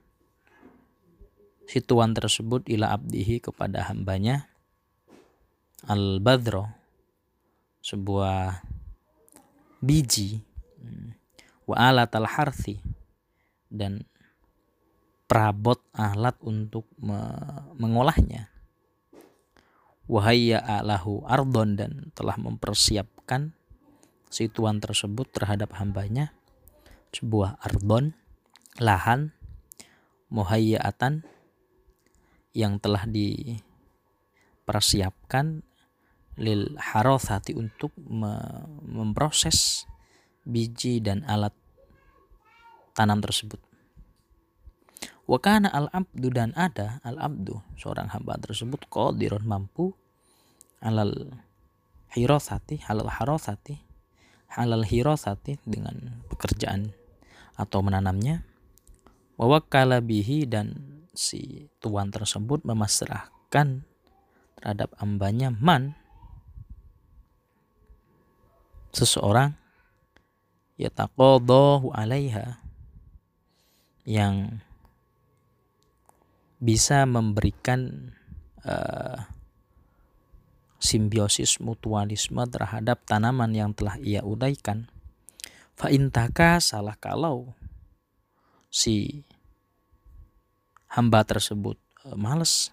si 1.64 1.80
tuan 1.80 2.12
tersebut 2.12 2.68
ila 2.68 2.92
abdihi 2.94 3.40
kepada 3.40 3.88
hambanya 3.88 4.48
al 5.84 6.20
badro 6.20 6.68
sebuah 7.84 8.64
biji 9.84 10.40
hmm, 10.80 11.08
wa 11.68 11.76
alat 11.76 12.12
al 12.16 12.28
harthi 12.28 12.80
dan 13.68 14.04
perabot 15.26 15.82
alat 15.90 16.36
untuk 16.44 16.86
me 17.00 17.18
mengolahnya. 17.74 18.52
Wahaya 20.04 20.60
alahu 20.60 21.24
ardon 21.24 21.80
dan 21.80 22.12
telah 22.12 22.36
mempersiapkan 22.36 23.56
si 24.28 24.52
tuan 24.52 24.78
tersebut 24.78 25.32
terhadap 25.32 25.72
hambanya 25.80 26.36
sebuah 27.10 27.56
ardon 27.64 28.12
lahan 28.76 29.32
muhayyatan 30.28 31.24
yang 32.54 32.78
telah 32.78 33.02
mempersiapkan 33.04 35.66
lil 36.38 36.78
harosati 36.78 37.54
untuk 37.54 37.92
memproses 38.86 39.86
biji 40.46 41.02
dan 41.02 41.26
alat 41.26 41.50
tanam 42.94 43.18
tersebut. 43.18 43.58
Wakana 45.24 45.72
al-abdu 45.72 46.28
dan 46.28 46.52
ada 46.52 47.00
al-abdu 47.00 47.56
seorang 47.80 48.12
hamba 48.12 48.36
tersebut 48.36 48.84
qadirun 48.92 49.48
mampu 49.48 49.96
alal 50.84 51.32
hirosati 52.12 52.84
halal 52.84 53.08
harosati 53.08 53.80
halal 54.52 54.84
hirosati 54.84 55.56
dengan 55.64 56.20
pekerjaan 56.28 56.92
atau 57.56 57.80
menanamnya 57.80 58.44
wawakala 59.40 60.04
bihi 60.04 60.44
dan 60.44 60.93
si 61.14 61.70
tuan 61.78 62.10
tersebut 62.10 62.66
memasrahkan 62.66 63.86
terhadap 64.58 64.90
ambanya 64.98 65.54
man 65.54 65.94
seseorang 68.94 69.54
yataqadahu 70.78 71.94
alaiha 71.94 72.58
yang 74.04 74.60
bisa 76.60 77.04
memberikan 77.04 78.12
uh, 78.64 79.26
simbiosis 80.80 81.60
mutualisme 81.64 82.44
terhadap 82.48 83.04
tanaman 83.08 83.52
yang 83.56 83.70
telah 83.72 83.96
ia 84.00 84.20
udaikan. 84.20 84.88
Fa'intaka 85.74 86.60
salah 86.62 86.94
kalau 87.00 87.56
si 88.68 89.24
hamba 90.94 91.26
tersebut 91.26 91.76
uh, 92.06 92.14
males. 92.14 92.70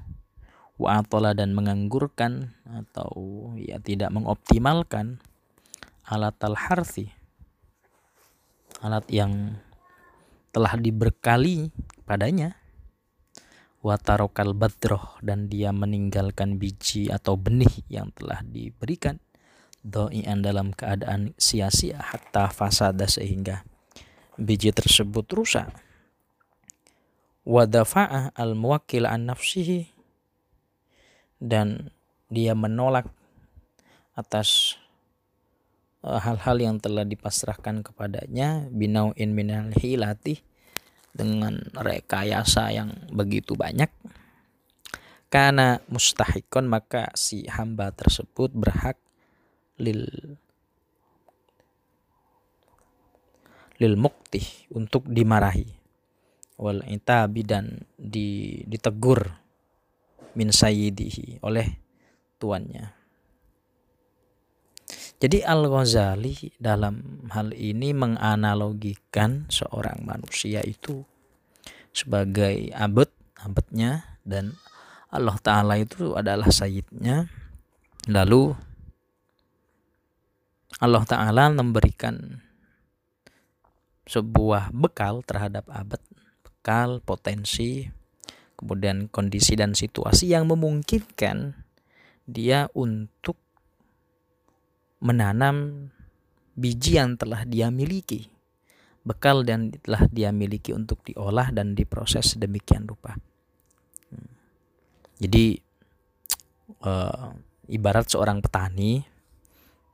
Wa'atola 0.81 1.37
dan 1.37 1.53
menganggurkan 1.53 2.57
atau 2.65 3.13
ya 3.53 3.77
tidak 3.77 4.09
mengoptimalkan 4.09 5.21
alat 6.09 6.33
al-harthi. 6.41 7.13
Alat 8.81 9.05
yang 9.13 9.61
telah 10.49 10.73
diberkali 10.77 11.69
padanya. 12.01 12.57
Watarokal 13.81 14.53
badroh 14.57 15.17
dan 15.25 15.49
dia 15.49 15.73
meninggalkan 15.73 16.61
biji 16.61 17.09
atau 17.09 17.37
benih 17.37 17.81
yang 17.89 18.13
telah 18.13 18.41
diberikan. 18.45 19.21
Doian 19.81 20.45
dalam 20.45 20.73
keadaan 20.73 21.33
sia-sia 21.41 21.97
hatta 21.97 22.49
fasada 22.53 23.09
sehingga 23.09 23.65
biji 24.37 24.69
tersebut 24.69 25.25
rusak 25.33 25.73
wadafa'a 27.47 28.33
al 28.33 28.53
muwakil 28.53 29.05
an 29.09 29.31
nafsihi. 29.31 29.89
Dan 31.41 31.89
dia 32.29 32.53
menolak 32.53 33.09
atas 34.13 34.81
Eh, 36.01 36.17
hal-hal 36.17 36.57
yang 36.57 36.75
telah 36.81 37.05
dipasrahkan 37.05 37.85
kepadanya 37.85 38.65
binauin 38.73 39.37
minal 39.37 39.69
hilati 39.69 40.41
dengan 41.13 41.61
rekayasa 41.77 42.73
yang 42.73 42.89
begitu 43.13 43.53
banyak. 43.53 43.89
Karena 45.29 45.77
mustahikon 45.93 46.65
maka 46.65 47.13
si 47.13 47.45
hamba 47.45 47.93
tersebut 47.93 48.49
berhak 48.49 48.97
lil 49.77 50.09
lil 53.77 53.95
muktih 53.97 54.43
untuk 54.73 55.05
dimarahi 55.05 55.80
wal 56.61 56.85
itabi 56.85 57.41
dan 57.41 57.81
di, 57.97 58.61
ditegur 58.69 59.25
min 60.37 60.53
sayyidihi 60.53 61.41
oleh 61.41 61.67
tuannya 62.37 63.01
jadi 65.21 65.45
Al-Ghazali 65.45 66.57
dalam 66.57 67.21
hal 67.29 67.53
ini 67.53 67.93
menganalogikan 67.93 69.45
seorang 69.53 70.01
manusia 70.01 70.65
itu 70.65 71.05
sebagai 71.93 72.73
abad, 72.73 73.05
abadnya 73.37 74.17
dan 74.25 74.57
Allah 75.13 75.37
Ta'ala 75.37 75.77
itu 75.77 76.17
adalah 76.17 76.49
sayyidnya. 76.49 77.29
Lalu 78.09 78.57
Allah 80.81 81.05
Ta'ala 81.05 81.53
memberikan 81.53 82.41
sebuah 84.09 84.73
bekal 84.73 85.21
terhadap 85.21 85.69
abad, 85.69 86.01
bekal 86.61 87.01
potensi, 87.01 87.89
kemudian 88.53 89.09
kondisi 89.09 89.57
dan 89.57 89.73
situasi 89.73 90.29
yang 90.29 90.45
memungkinkan 90.45 91.57
dia 92.29 92.69
untuk 92.77 93.33
menanam 95.01 95.89
biji 96.53 97.01
yang 97.01 97.17
telah 97.17 97.49
dia 97.49 97.73
miliki, 97.73 98.29
bekal 99.01 99.41
dan 99.41 99.73
telah 99.73 100.05
dia 100.13 100.29
miliki 100.29 100.69
untuk 100.69 101.01
diolah 101.01 101.49
dan 101.49 101.73
diproses 101.73 102.37
sedemikian 102.37 102.85
rupa. 102.85 103.17
Hmm. 104.13 104.29
Jadi 105.17 105.57
uh, 106.85 107.33
ibarat 107.73 108.05
seorang 108.05 108.37
petani, 108.45 109.01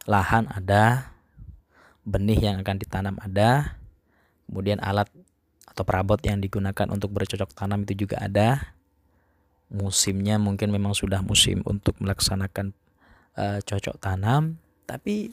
lahan 0.03 0.51
ada, 0.51 1.15
benih 2.03 2.51
yang 2.51 2.59
akan 2.59 2.75
ditanam 2.75 3.15
ada, 3.23 3.79
kemudian 4.51 4.83
alat 4.83 5.07
atau 5.77 5.85
perabot 5.85 6.17
yang 6.25 6.41
digunakan 6.41 6.89
untuk 6.89 7.13
bercocok 7.13 7.53
tanam 7.53 7.85
itu 7.85 8.09
juga 8.09 8.17
ada. 8.17 8.73
Musimnya 9.69 10.41
mungkin 10.41 10.73
memang 10.73 10.97
sudah 10.97 11.21
musim 11.21 11.61
untuk 11.69 12.01
melaksanakan 12.01 12.73
uh, 13.37 13.61
cocok 13.61 14.01
tanam 14.01 14.57
tapi 14.89 15.29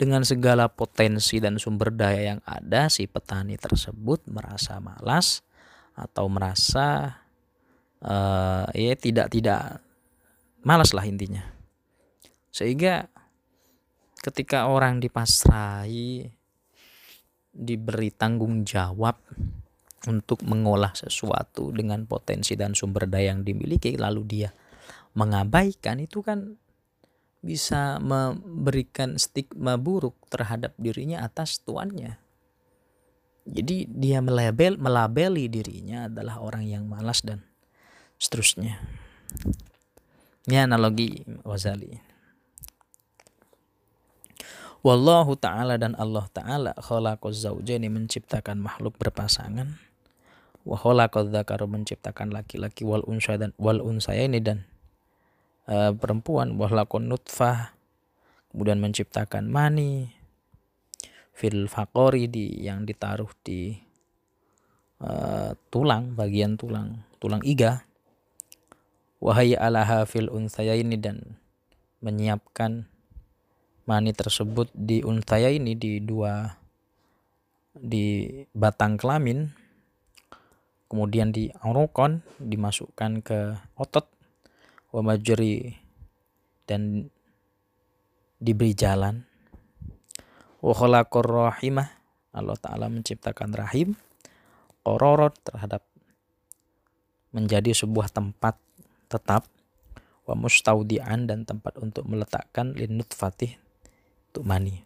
dengan 0.00 0.24
segala 0.24 0.72
potensi 0.72 1.36
dan 1.36 1.60
sumber 1.60 1.92
daya 1.92 2.32
yang 2.32 2.40
ada, 2.48 2.88
si 2.88 3.04
petani 3.04 3.60
tersebut 3.60 4.24
merasa 4.28 4.80
malas 4.80 5.44
atau 5.92 6.28
merasa 6.32 7.20
uh, 8.00 8.68
ya 8.72 8.96
tidak 8.96 9.32
tidak 9.32 9.84
malas 10.64 10.96
lah 10.96 11.04
intinya. 11.04 11.44
Sehingga 12.52 13.08
ketika 14.20 14.68
orang 14.68 15.00
dipasrai 15.00 16.35
diberi 17.56 18.12
tanggung 18.12 18.68
jawab 18.68 19.16
untuk 20.06 20.44
mengolah 20.44 20.92
sesuatu 20.92 21.72
dengan 21.72 22.04
potensi 22.04 22.54
dan 22.54 22.76
sumber 22.76 23.08
daya 23.08 23.32
yang 23.34 23.42
dimiliki 23.42 23.96
lalu 23.96 24.22
dia 24.22 24.50
mengabaikan 25.16 25.98
itu 26.04 26.20
kan 26.20 26.60
bisa 27.40 27.96
memberikan 28.02 29.16
stigma 29.16 29.80
buruk 29.80 30.18
terhadap 30.28 30.76
dirinya 30.76 31.24
atas 31.24 31.62
tuannya. 31.64 32.18
Jadi 33.46 33.86
dia 33.86 34.18
melabel 34.18 34.74
melabeli 34.74 35.46
dirinya 35.46 36.10
adalah 36.10 36.42
orang 36.42 36.66
yang 36.66 36.84
malas 36.90 37.22
dan 37.22 37.46
seterusnya. 38.18 38.82
Ini 40.50 40.66
analogi 40.66 41.22
Ghazali. 41.46 42.05
Wallahu 44.86 45.34
ta'ala 45.34 45.82
dan 45.82 45.98
Allah 45.98 46.30
ta'ala 46.30 46.70
khalaqaz 46.78 47.42
zawjaini 47.42 47.90
menciptakan 47.90 48.62
makhluk 48.62 48.94
berpasangan. 49.02 49.82
Wa 50.62 50.78
khalaqadz 50.78 51.34
menciptakan 51.66 52.30
laki-laki 52.30 52.86
wal 52.86 53.02
unsa 53.02 53.34
dan 53.34 53.50
wal 53.58 53.82
unsayaini 53.82 54.38
dan 54.38 54.62
uh, 55.66 55.90
perempuan. 55.90 56.54
Wahlakun 56.54 57.10
nutfah 57.10 57.74
kemudian 58.54 58.78
menciptakan 58.78 59.50
mani. 59.50 60.14
Fil 61.34 61.66
fakori 61.66 62.30
di 62.30 62.62
yang 62.62 62.86
ditaruh 62.86 63.28
di 63.42 63.74
uh, 65.02 65.50
tulang 65.66 66.14
bagian 66.14 66.54
tulang 66.54 67.02
tulang 67.18 67.42
iga. 67.42 67.82
Wahai 69.18 69.58
alaha 69.58 70.06
fil 70.06 70.30
ini 70.30 70.94
dan 70.94 71.42
menyiapkan 71.98 72.86
mani 73.86 74.10
tersebut 74.10 74.70
di 74.74 75.00
ini 75.02 75.72
di 75.78 76.02
dua 76.02 76.50
di 77.76 78.26
batang 78.50 78.98
kelamin 78.98 79.46
kemudian 80.86 81.34
di 81.34 81.50
aurokon 81.62 82.22
dimasukkan 82.38 83.22
ke 83.22 83.38
otot 83.78 84.06
wa 84.94 85.02
majri 85.02 85.74
dan 86.66 87.06
diberi 88.42 88.74
jalan. 88.74 89.26
Wa 90.62 90.72
khalaqur 90.74 91.26
rahimah 91.26 91.88
Allah 92.36 92.58
taala 92.58 92.90
menciptakan 92.90 93.54
rahim 93.54 93.96
qororot 94.86 95.34
terhadap 95.46 95.82
menjadi 97.34 97.74
sebuah 97.74 98.10
tempat 98.10 98.56
tetap 99.10 99.46
wa 100.26 100.34
mustaudian 100.34 101.30
dan 101.30 101.46
tempat 101.46 101.78
untuk 101.78 102.06
meletakkan 102.06 102.74
linut 102.74 103.10
fatih 103.14 103.54
mani 104.44 104.84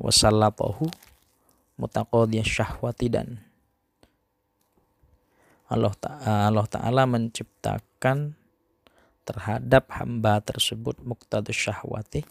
wasallatahu 0.00 0.88
mutaqadiyah 1.76 2.46
syahwati 2.46 3.08
dan 3.12 3.40
Allah 5.70 5.94
Ta'ala, 5.94 6.66
Allah 6.66 7.06
menciptakan 7.06 8.34
terhadap 9.22 9.86
hamba 9.94 10.42
tersebut 10.42 10.98
muqtadus 11.06 11.54
syahwati 11.54 12.26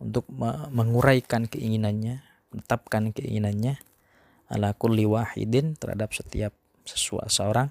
untuk 0.00 0.24
menguraikan 0.72 1.44
keinginannya, 1.44 2.24
menetapkan 2.48 3.12
keinginannya 3.12 3.76
ala 4.48 4.72
kulli 4.72 5.04
wahidin 5.04 5.76
terhadap 5.76 6.16
setiap 6.16 6.56
sesuatu 6.88 7.28
seorang. 7.28 7.68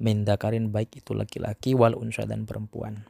Mendakarin 0.00 0.72
baik 0.72 1.04
itu 1.04 1.12
laki-laki 1.12 1.76
wal 1.76 1.92
unsa 1.92 2.24
dan 2.24 2.48
perempuan. 2.48 3.04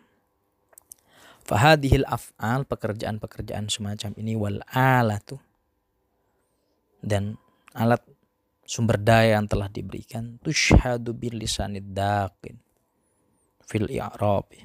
Fahadihil 1.51 2.07
af'al 2.07 2.63
pekerjaan-pekerjaan 2.63 3.67
semacam 3.67 4.15
ini 4.23 4.39
wal 4.39 4.63
alatu. 4.71 5.35
Dan 7.03 7.35
alat 7.75 8.07
sumber 8.63 9.03
daya 9.03 9.35
yang 9.35 9.51
telah 9.51 9.67
diberikan 9.67 10.39
tushhadu 10.47 11.11
bil 11.11 11.43
lisanid 11.43 11.91
daqin 11.91 12.55
fil 13.67 13.91
i'rabi. 13.91 14.63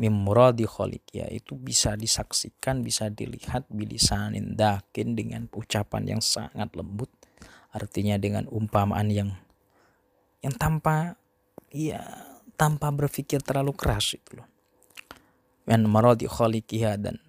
Mim 0.00 0.16
muradi 0.16 0.64
khaliq 0.64 1.04
yaitu 1.12 1.60
bisa 1.60 1.92
disaksikan 1.92 2.80
bisa 2.80 3.12
dilihat 3.12 3.68
bilisanin 3.68 4.56
dakin 4.56 5.12
dengan 5.12 5.44
ucapan 5.52 6.16
yang 6.16 6.22
sangat 6.24 6.72
lembut. 6.72 7.12
Artinya 7.76 8.16
dengan 8.16 8.48
umpamaan 8.48 9.12
yang 9.12 9.36
yang 10.40 10.56
tanpa 10.56 11.20
ya 11.68 12.00
tanpa 12.56 12.88
berpikir 12.88 13.44
terlalu 13.44 13.76
keras 13.76 14.16
itu 14.16 14.40
loh 14.40 14.48
dan 15.68 15.84
maradi 15.84 16.24
khaliqiha 16.24 16.96
dan 16.96 17.20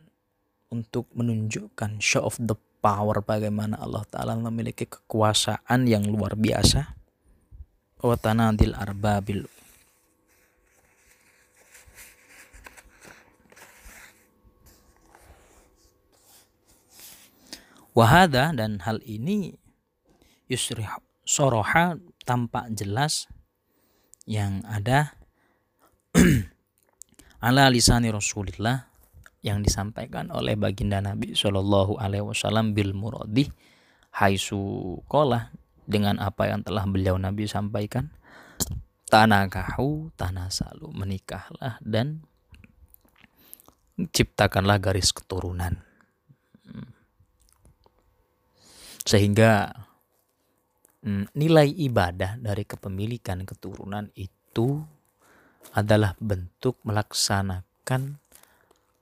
untuk 0.72 1.12
menunjukkan 1.12 2.00
show 2.00 2.24
of 2.24 2.40
the 2.40 2.56
power 2.80 3.20
bagaimana 3.20 3.76
Allah 3.76 4.08
Ta'ala 4.08 4.40
memiliki 4.40 4.88
kekuasaan 4.88 5.84
yang 5.84 6.08
luar 6.08 6.40
biasa. 6.40 6.96
Wa 8.00 8.16
tanadil 8.16 8.72
arbabil. 8.72 9.44
Wahada 17.92 18.56
dan 18.56 18.80
hal 18.88 19.04
ini 19.04 19.60
yusrih 20.48 20.88
soroha 21.28 22.00
tampak 22.24 22.72
jelas 22.72 23.28
yang 24.24 24.64
ada 24.64 25.20
ala 27.40 27.72
lisani 27.72 28.12
Rasulillah 28.12 28.88
yang 29.40 29.64
disampaikan 29.64 30.28
oleh 30.36 30.60
baginda 30.60 31.00
Nabi 31.00 31.32
Shallallahu 31.32 31.96
Alaihi 31.96 32.28
Wasallam 32.28 32.76
bil 32.76 32.92
muradi 32.92 33.48
haisu 34.20 35.00
kolah 35.08 35.48
dengan 35.88 36.20
apa 36.20 36.52
yang 36.52 36.62
telah 36.62 36.84
beliau 36.84 37.16
Nabi 37.16 37.48
sampaikan. 37.48 38.12
Tanah 39.10 39.50
kahu 39.50 40.14
tanah 40.14 40.54
salu 40.54 40.94
menikahlah 40.94 41.82
dan 41.82 42.22
ciptakanlah 43.98 44.78
garis 44.78 45.10
keturunan. 45.10 45.82
Sehingga 49.02 49.74
mm, 51.02 51.34
nilai 51.34 51.74
ibadah 51.74 52.38
dari 52.38 52.62
kepemilikan 52.70 53.42
keturunan 53.50 54.14
itu 54.14 54.86
adalah 55.74 56.18
bentuk 56.18 56.82
melaksanakan 56.82 58.18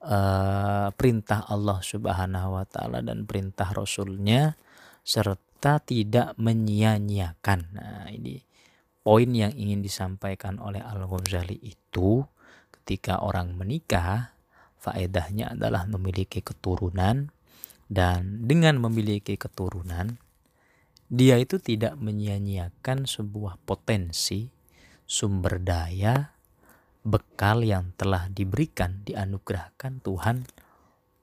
uh, 0.04 0.90
perintah 0.94 1.48
Allah 1.48 1.80
Subhanahu 1.80 2.60
wa 2.60 2.66
taala 2.68 3.00
dan 3.00 3.24
perintah 3.24 3.72
Rasulnya 3.72 4.56
serta 5.08 5.80
tidak 5.80 6.36
menyia-nyiakan. 6.36 7.60
Nah, 7.72 8.08
ini 8.12 8.44
poin 9.02 9.32
yang 9.32 9.56
ingin 9.56 9.80
disampaikan 9.80 10.60
oleh 10.60 10.84
Al-Ghazali 10.84 11.56
itu 11.64 12.28
ketika 12.76 13.24
orang 13.24 13.56
menikah 13.56 14.36
faedahnya 14.84 15.56
adalah 15.56 15.88
memiliki 15.88 16.44
keturunan 16.44 17.32
dan 17.88 18.44
dengan 18.44 18.84
memiliki 18.84 19.40
keturunan 19.40 20.20
dia 21.08 21.40
itu 21.40 21.56
tidak 21.56 21.96
menyia-nyiakan 21.96 23.08
sebuah 23.08 23.64
potensi 23.64 24.52
sumber 25.08 25.64
daya 25.64 26.37
bekal 27.08 27.64
yang 27.64 27.96
telah 27.96 28.28
diberikan, 28.28 29.00
dianugerahkan 29.08 30.04
Tuhan 30.04 30.44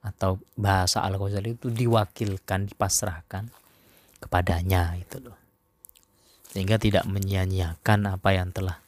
atau 0.01 0.41
bahasa 0.57 1.05
Al-Ghazali 1.05 1.61
itu 1.61 1.69
diwakilkan, 1.69 2.73
dipasrahkan 2.73 3.53
kepadanya 4.25 4.97
itu 4.97 5.21
loh. 5.21 5.37
Sehingga 6.49 6.81
tidak 6.81 7.05
menyia-nyiakan 7.05 8.17
apa 8.17 8.29
yang 8.33 8.49
telah 8.57 8.81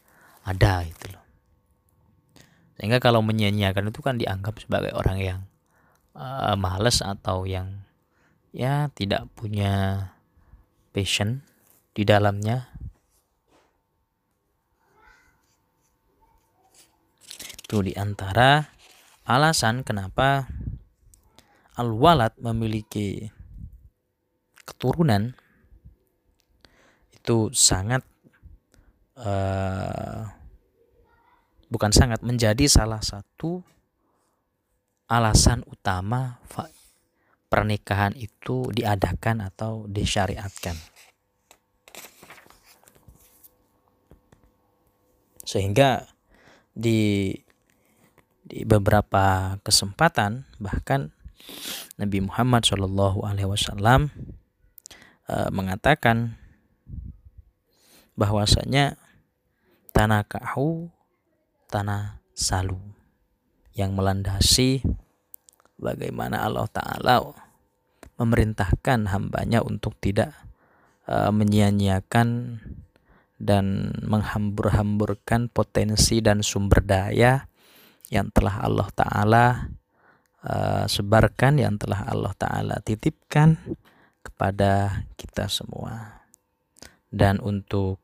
ada 0.49 0.81
itu 0.89 1.13
loh. 1.13 1.25
Sehingga 2.81 3.01
kalau 3.01 3.21
menyia-nyiakan 3.21 3.93
itu 3.93 4.01
kan 4.01 4.17
dianggap 4.17 4.57
sebagai 4.61 4.97
orang 4.97 5.21
yang 5.21 5.41
uh, 6.17 6.57
males 6.57 7.05
atau 7.05 7.45
yang 7.45 7.85
ya 8.57 8.89
tidak 8.97 9.29
punya 9.37 10.09
passion 10.97 11.45
di 11.93 12.05
dalamnya 12.09 12.76
Itu 17.67 17.83
di 17.83 17.99
antara 17.99 18.71
alasan 19.27 19.83
kenapa 19.83 20.47
al-walad 21.75 22.31
memiliki 22.39 23.27
keturunan 24.63 25.35
itu 27.11 27.51
sangat 27.51 28.07
uh, 29.19 30.31
bukan 31.67 31.91
sangat 31.91 32.23
menjadi 32.23 32.71
salah 32.71 33.03
satu 33.03 33.67
alasan 35.11 35.67
utama 35.67 36.39
pernikahan 37.51 38.15
itu 38.15 38.71
diadakan 38.71 39.43
atau 39.43 39.91
disyariatkan. 39.91 40.79
Sehingga 45.43 46.07
di 46.71 47.31
di 48.47 48.63
beberapa 48.63 49.59
kesempatan 49.67 50.47
bahkan 50.63 51.11
Nabi 51.99 52.23
Muhammad 52.23 52.63
Shallallahu 52.63 53.27
Alaihi 53.27 53.51
Wasallam 53.51 54.15
uh, 55.27 55.51
mengatakan 55.51 56.39
bahwasanya 58.15 58.95
tanah 59.91 60.23
kahu 60.31 60.87
tanah 61.67 62.23
salu 62.39 62.79
yang 63.75 63.99
melandasi 63.99 64.81
bagaimana 65.77 66.47
Allah 66.47 66.71
Ta'ala 66.71 67.35
memerintahkan 68.17 69.11
hambanya 69.11 69.61
untuk 69.61 69.99
tidak 69.99 70.33
uh, 71.11 71.35
menyia-nyiakan 71.35 72.63
dan 73.37 73.93
menghambur-hamburkan 74.01 75.53
potensi 75.53 76.25
dan 76.25 76.41
sumber 76.41 76.81
daya 76.81 77.45
yang 78.13 78.31
telah 78.31 78.63
Allah 78.63 78.89
Ta'ala 78.95 79.47
uh, 80.47 80.85
sebarkan, 80.87 81.59
yang 81.59 81.79
telah 81.79 82.07
Allah 82.07 82.33
Ta'ala 82.39 82.77
titipkan 82.83 83.59
kepada 84.23 85.05
kita 85.19 85.51
semua. 85.51 86.25
Dan 87.11 87.39
untuk 87.43 88.03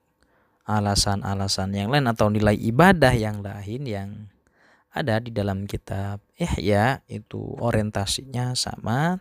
alasan-alasan 0.67 1.75
yang 1.75 1.91
lain 1.91 2.07
atau 2.07 2.31
nilai 2.31 2.55
ibadah 2.55 3.13
yang 3.13 3.43
lain 3.43 3.83
yang 3.83 4.11
ada 4.93 5.19
di 5.19 5.33
dalam 5.33 5.67
kitab 5.67 6.21
ya 6.39 7.01
itu 7.09 7.57
orientasinya 7.59 8.53
sama 8.55 9.19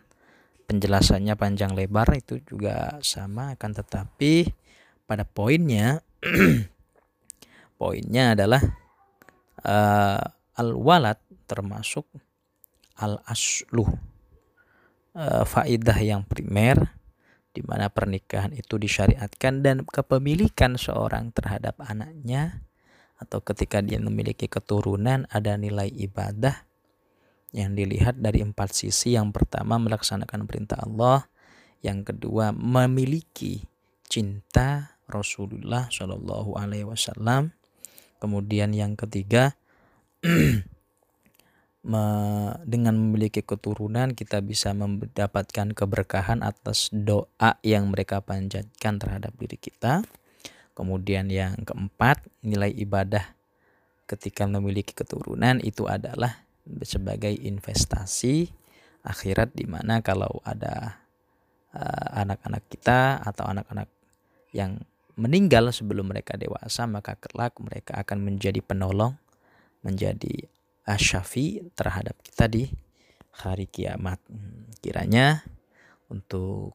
penjelasannya 0.68 1.34
panjang 1.34 1.74
lebar 1.74 2.06
itu 2.14 2.38
juga 2.44 3.00
sama 3.02 3.56
akan 3.58 3.72
tetapi 3.74 4.52
pada 5.08 5.26
poinnya 5.26 6.04
poinnya 7.80 8.38
adalah 8.38 8.62
uh, 9.66 10.22
al-walad 10.58 11.18
termasuk 11.48 12.08
al-asluh. 12.96 13.88
E, 15.12 15.24
faidah 15.44 15.98
yang 16.00 16.24
primer 16.24 16.96
di 17.52 17.60
mana 17.60 17.92
pernikahan 17.92 18.56
itu 18.56 18.80
disyariatkan 18.80 19.60
dan 19.60 19.84
kepemilikan 19.84 20.80
seorang 20.80 21.36
terhadap 21.36 21.76
anaknya 21.84 22.64
atau 23.20 23.44
ketika 23.44 23.84
dia 23.84 24.00
memiliki 24.00 24.48
keturunan 24.48 25.28
ada 25.30 25.54
nilai 25.60 25.86
ibadah 25.86 26.64
yang 27.52 27.76
dilihat 27.76 28.18
dari 28.18 28.40
empat 28.40 28.72
sisi. 28.72 29.14
Yang 29.14 29.36
pertama 29.36 29.76
melaksanakan 29.78 30.48
perintah 30.48 30.80
Allah. 30.80 31.28
Yang 31.84 32.14
kedua 32.14 32.50
memiliki 32.50 33.62
cinta 34.08 34.98
Rasulullah 35.06 35.86
Shallallahu 35.92 36.56
Alaihi 36.56 36.88
Wasallam. 36.88 37.52
Kemudian 38.18 38.72
yang 38.72 38.96
ketiga 38.96 39.54
dengan 42.72 42.94
memiliki 42.94 43.42
keturunan 43.42 44.14
kita 44.14 44.38
bisa 44.38 44.70
mendapatkan 44.70 45.74
keberkahan 45.74 46.46
atas 46.46 46.94
doa 46.94 47.58
yang 47.66 47.90
mereka 47.90 48.22
panjatkan 48.22 49.02
terhadap 49.02 49.34
diri 49.34 49.58
kita. 49.58 50.06
Kemudian 50.72 51.28
yang 51.28 51.58
keempat, 51.66 52.22
nilai 52.40 52.72
ibadah 52.72 53.34
ketika 54.06 54.46
memiliki 54.46 54.94
keturunan 54.94 55.58
itu 55.60 55.90
adalah 55.90 56.46
sebagai 56.86 57.34
investasi 57.34 58.48
akhirat 59.02 59.50
di 59.52 59.66
mana 59.66 59.98
kalau 60.04 60.30
ada 60.46 61.02
eh, 61.74 62.06
anak-anak 62.22 62.62
uh, 62.62 62.68
kita 62.70 63.00
atau 63.18 63.44
anak-anak 63.50 63.90
yang 64.54 64.78
meninggal 65.18 65.74
sebelum 65.74 66.08
mereka 66.14 66.38
dewasa 66.38 66.86
maka 66.86 67.18
kelak 67.18 67.58
mereka 67.58 67.98
akan 67.98 68.22
menjadi 68.22 68.62
penolong 68.62 69.18
menjadi 69.82 70.46
asyafi 70.86 71.62
terhadap 71.78 72.18
kita 72.22 72.50
di 72.50 72.70
hari 73.34 73.66
kiamat. 73.70 74.18
Kiranya 74.82 75.46
untuk 76.10 76.74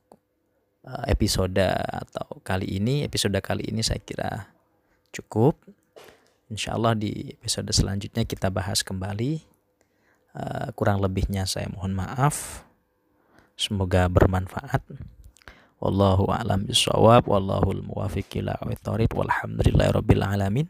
uh, 0.88 1.04
episode 1.08 1.60
atau 1.60 2.40
kali 2.42 2.80
ini 2.80 3.04
episode 3.04 3.36
kali 3.44 3.68
ini 3.68 3.84
saya 3.84 4.00
kira 4.00 4.52
cukup. 5.12 5.60
Insya 6.48 6.80
Allah 6.80 6.96
di 6.96 7.36
episode 7.36 7.68
selanjutnya 7.76 8.24
kita 8.24 8.48
bahas 8.48 8.80
kembali. 8.84 9.44
Uh, 10.38 10.70
kurang 10.78 11.02
lebihnya 11.04 11.44
saya 11.50 11.68
mohon 11.68 11.98
maaf. 11.98 12.64
Semoga 13.58 14.06
bermanfaat. 14.08 14.86
Wallahu 15.82 16.30
a'lam 16.30 16.64
bishawab. 16.64 17.26
Wallahul 17.26 17.84
muwaffiq 17.84 18.40
ila 18.46 18.56
walhamdulillahirabbil 18.64 20.24
alamin 20.24 20.70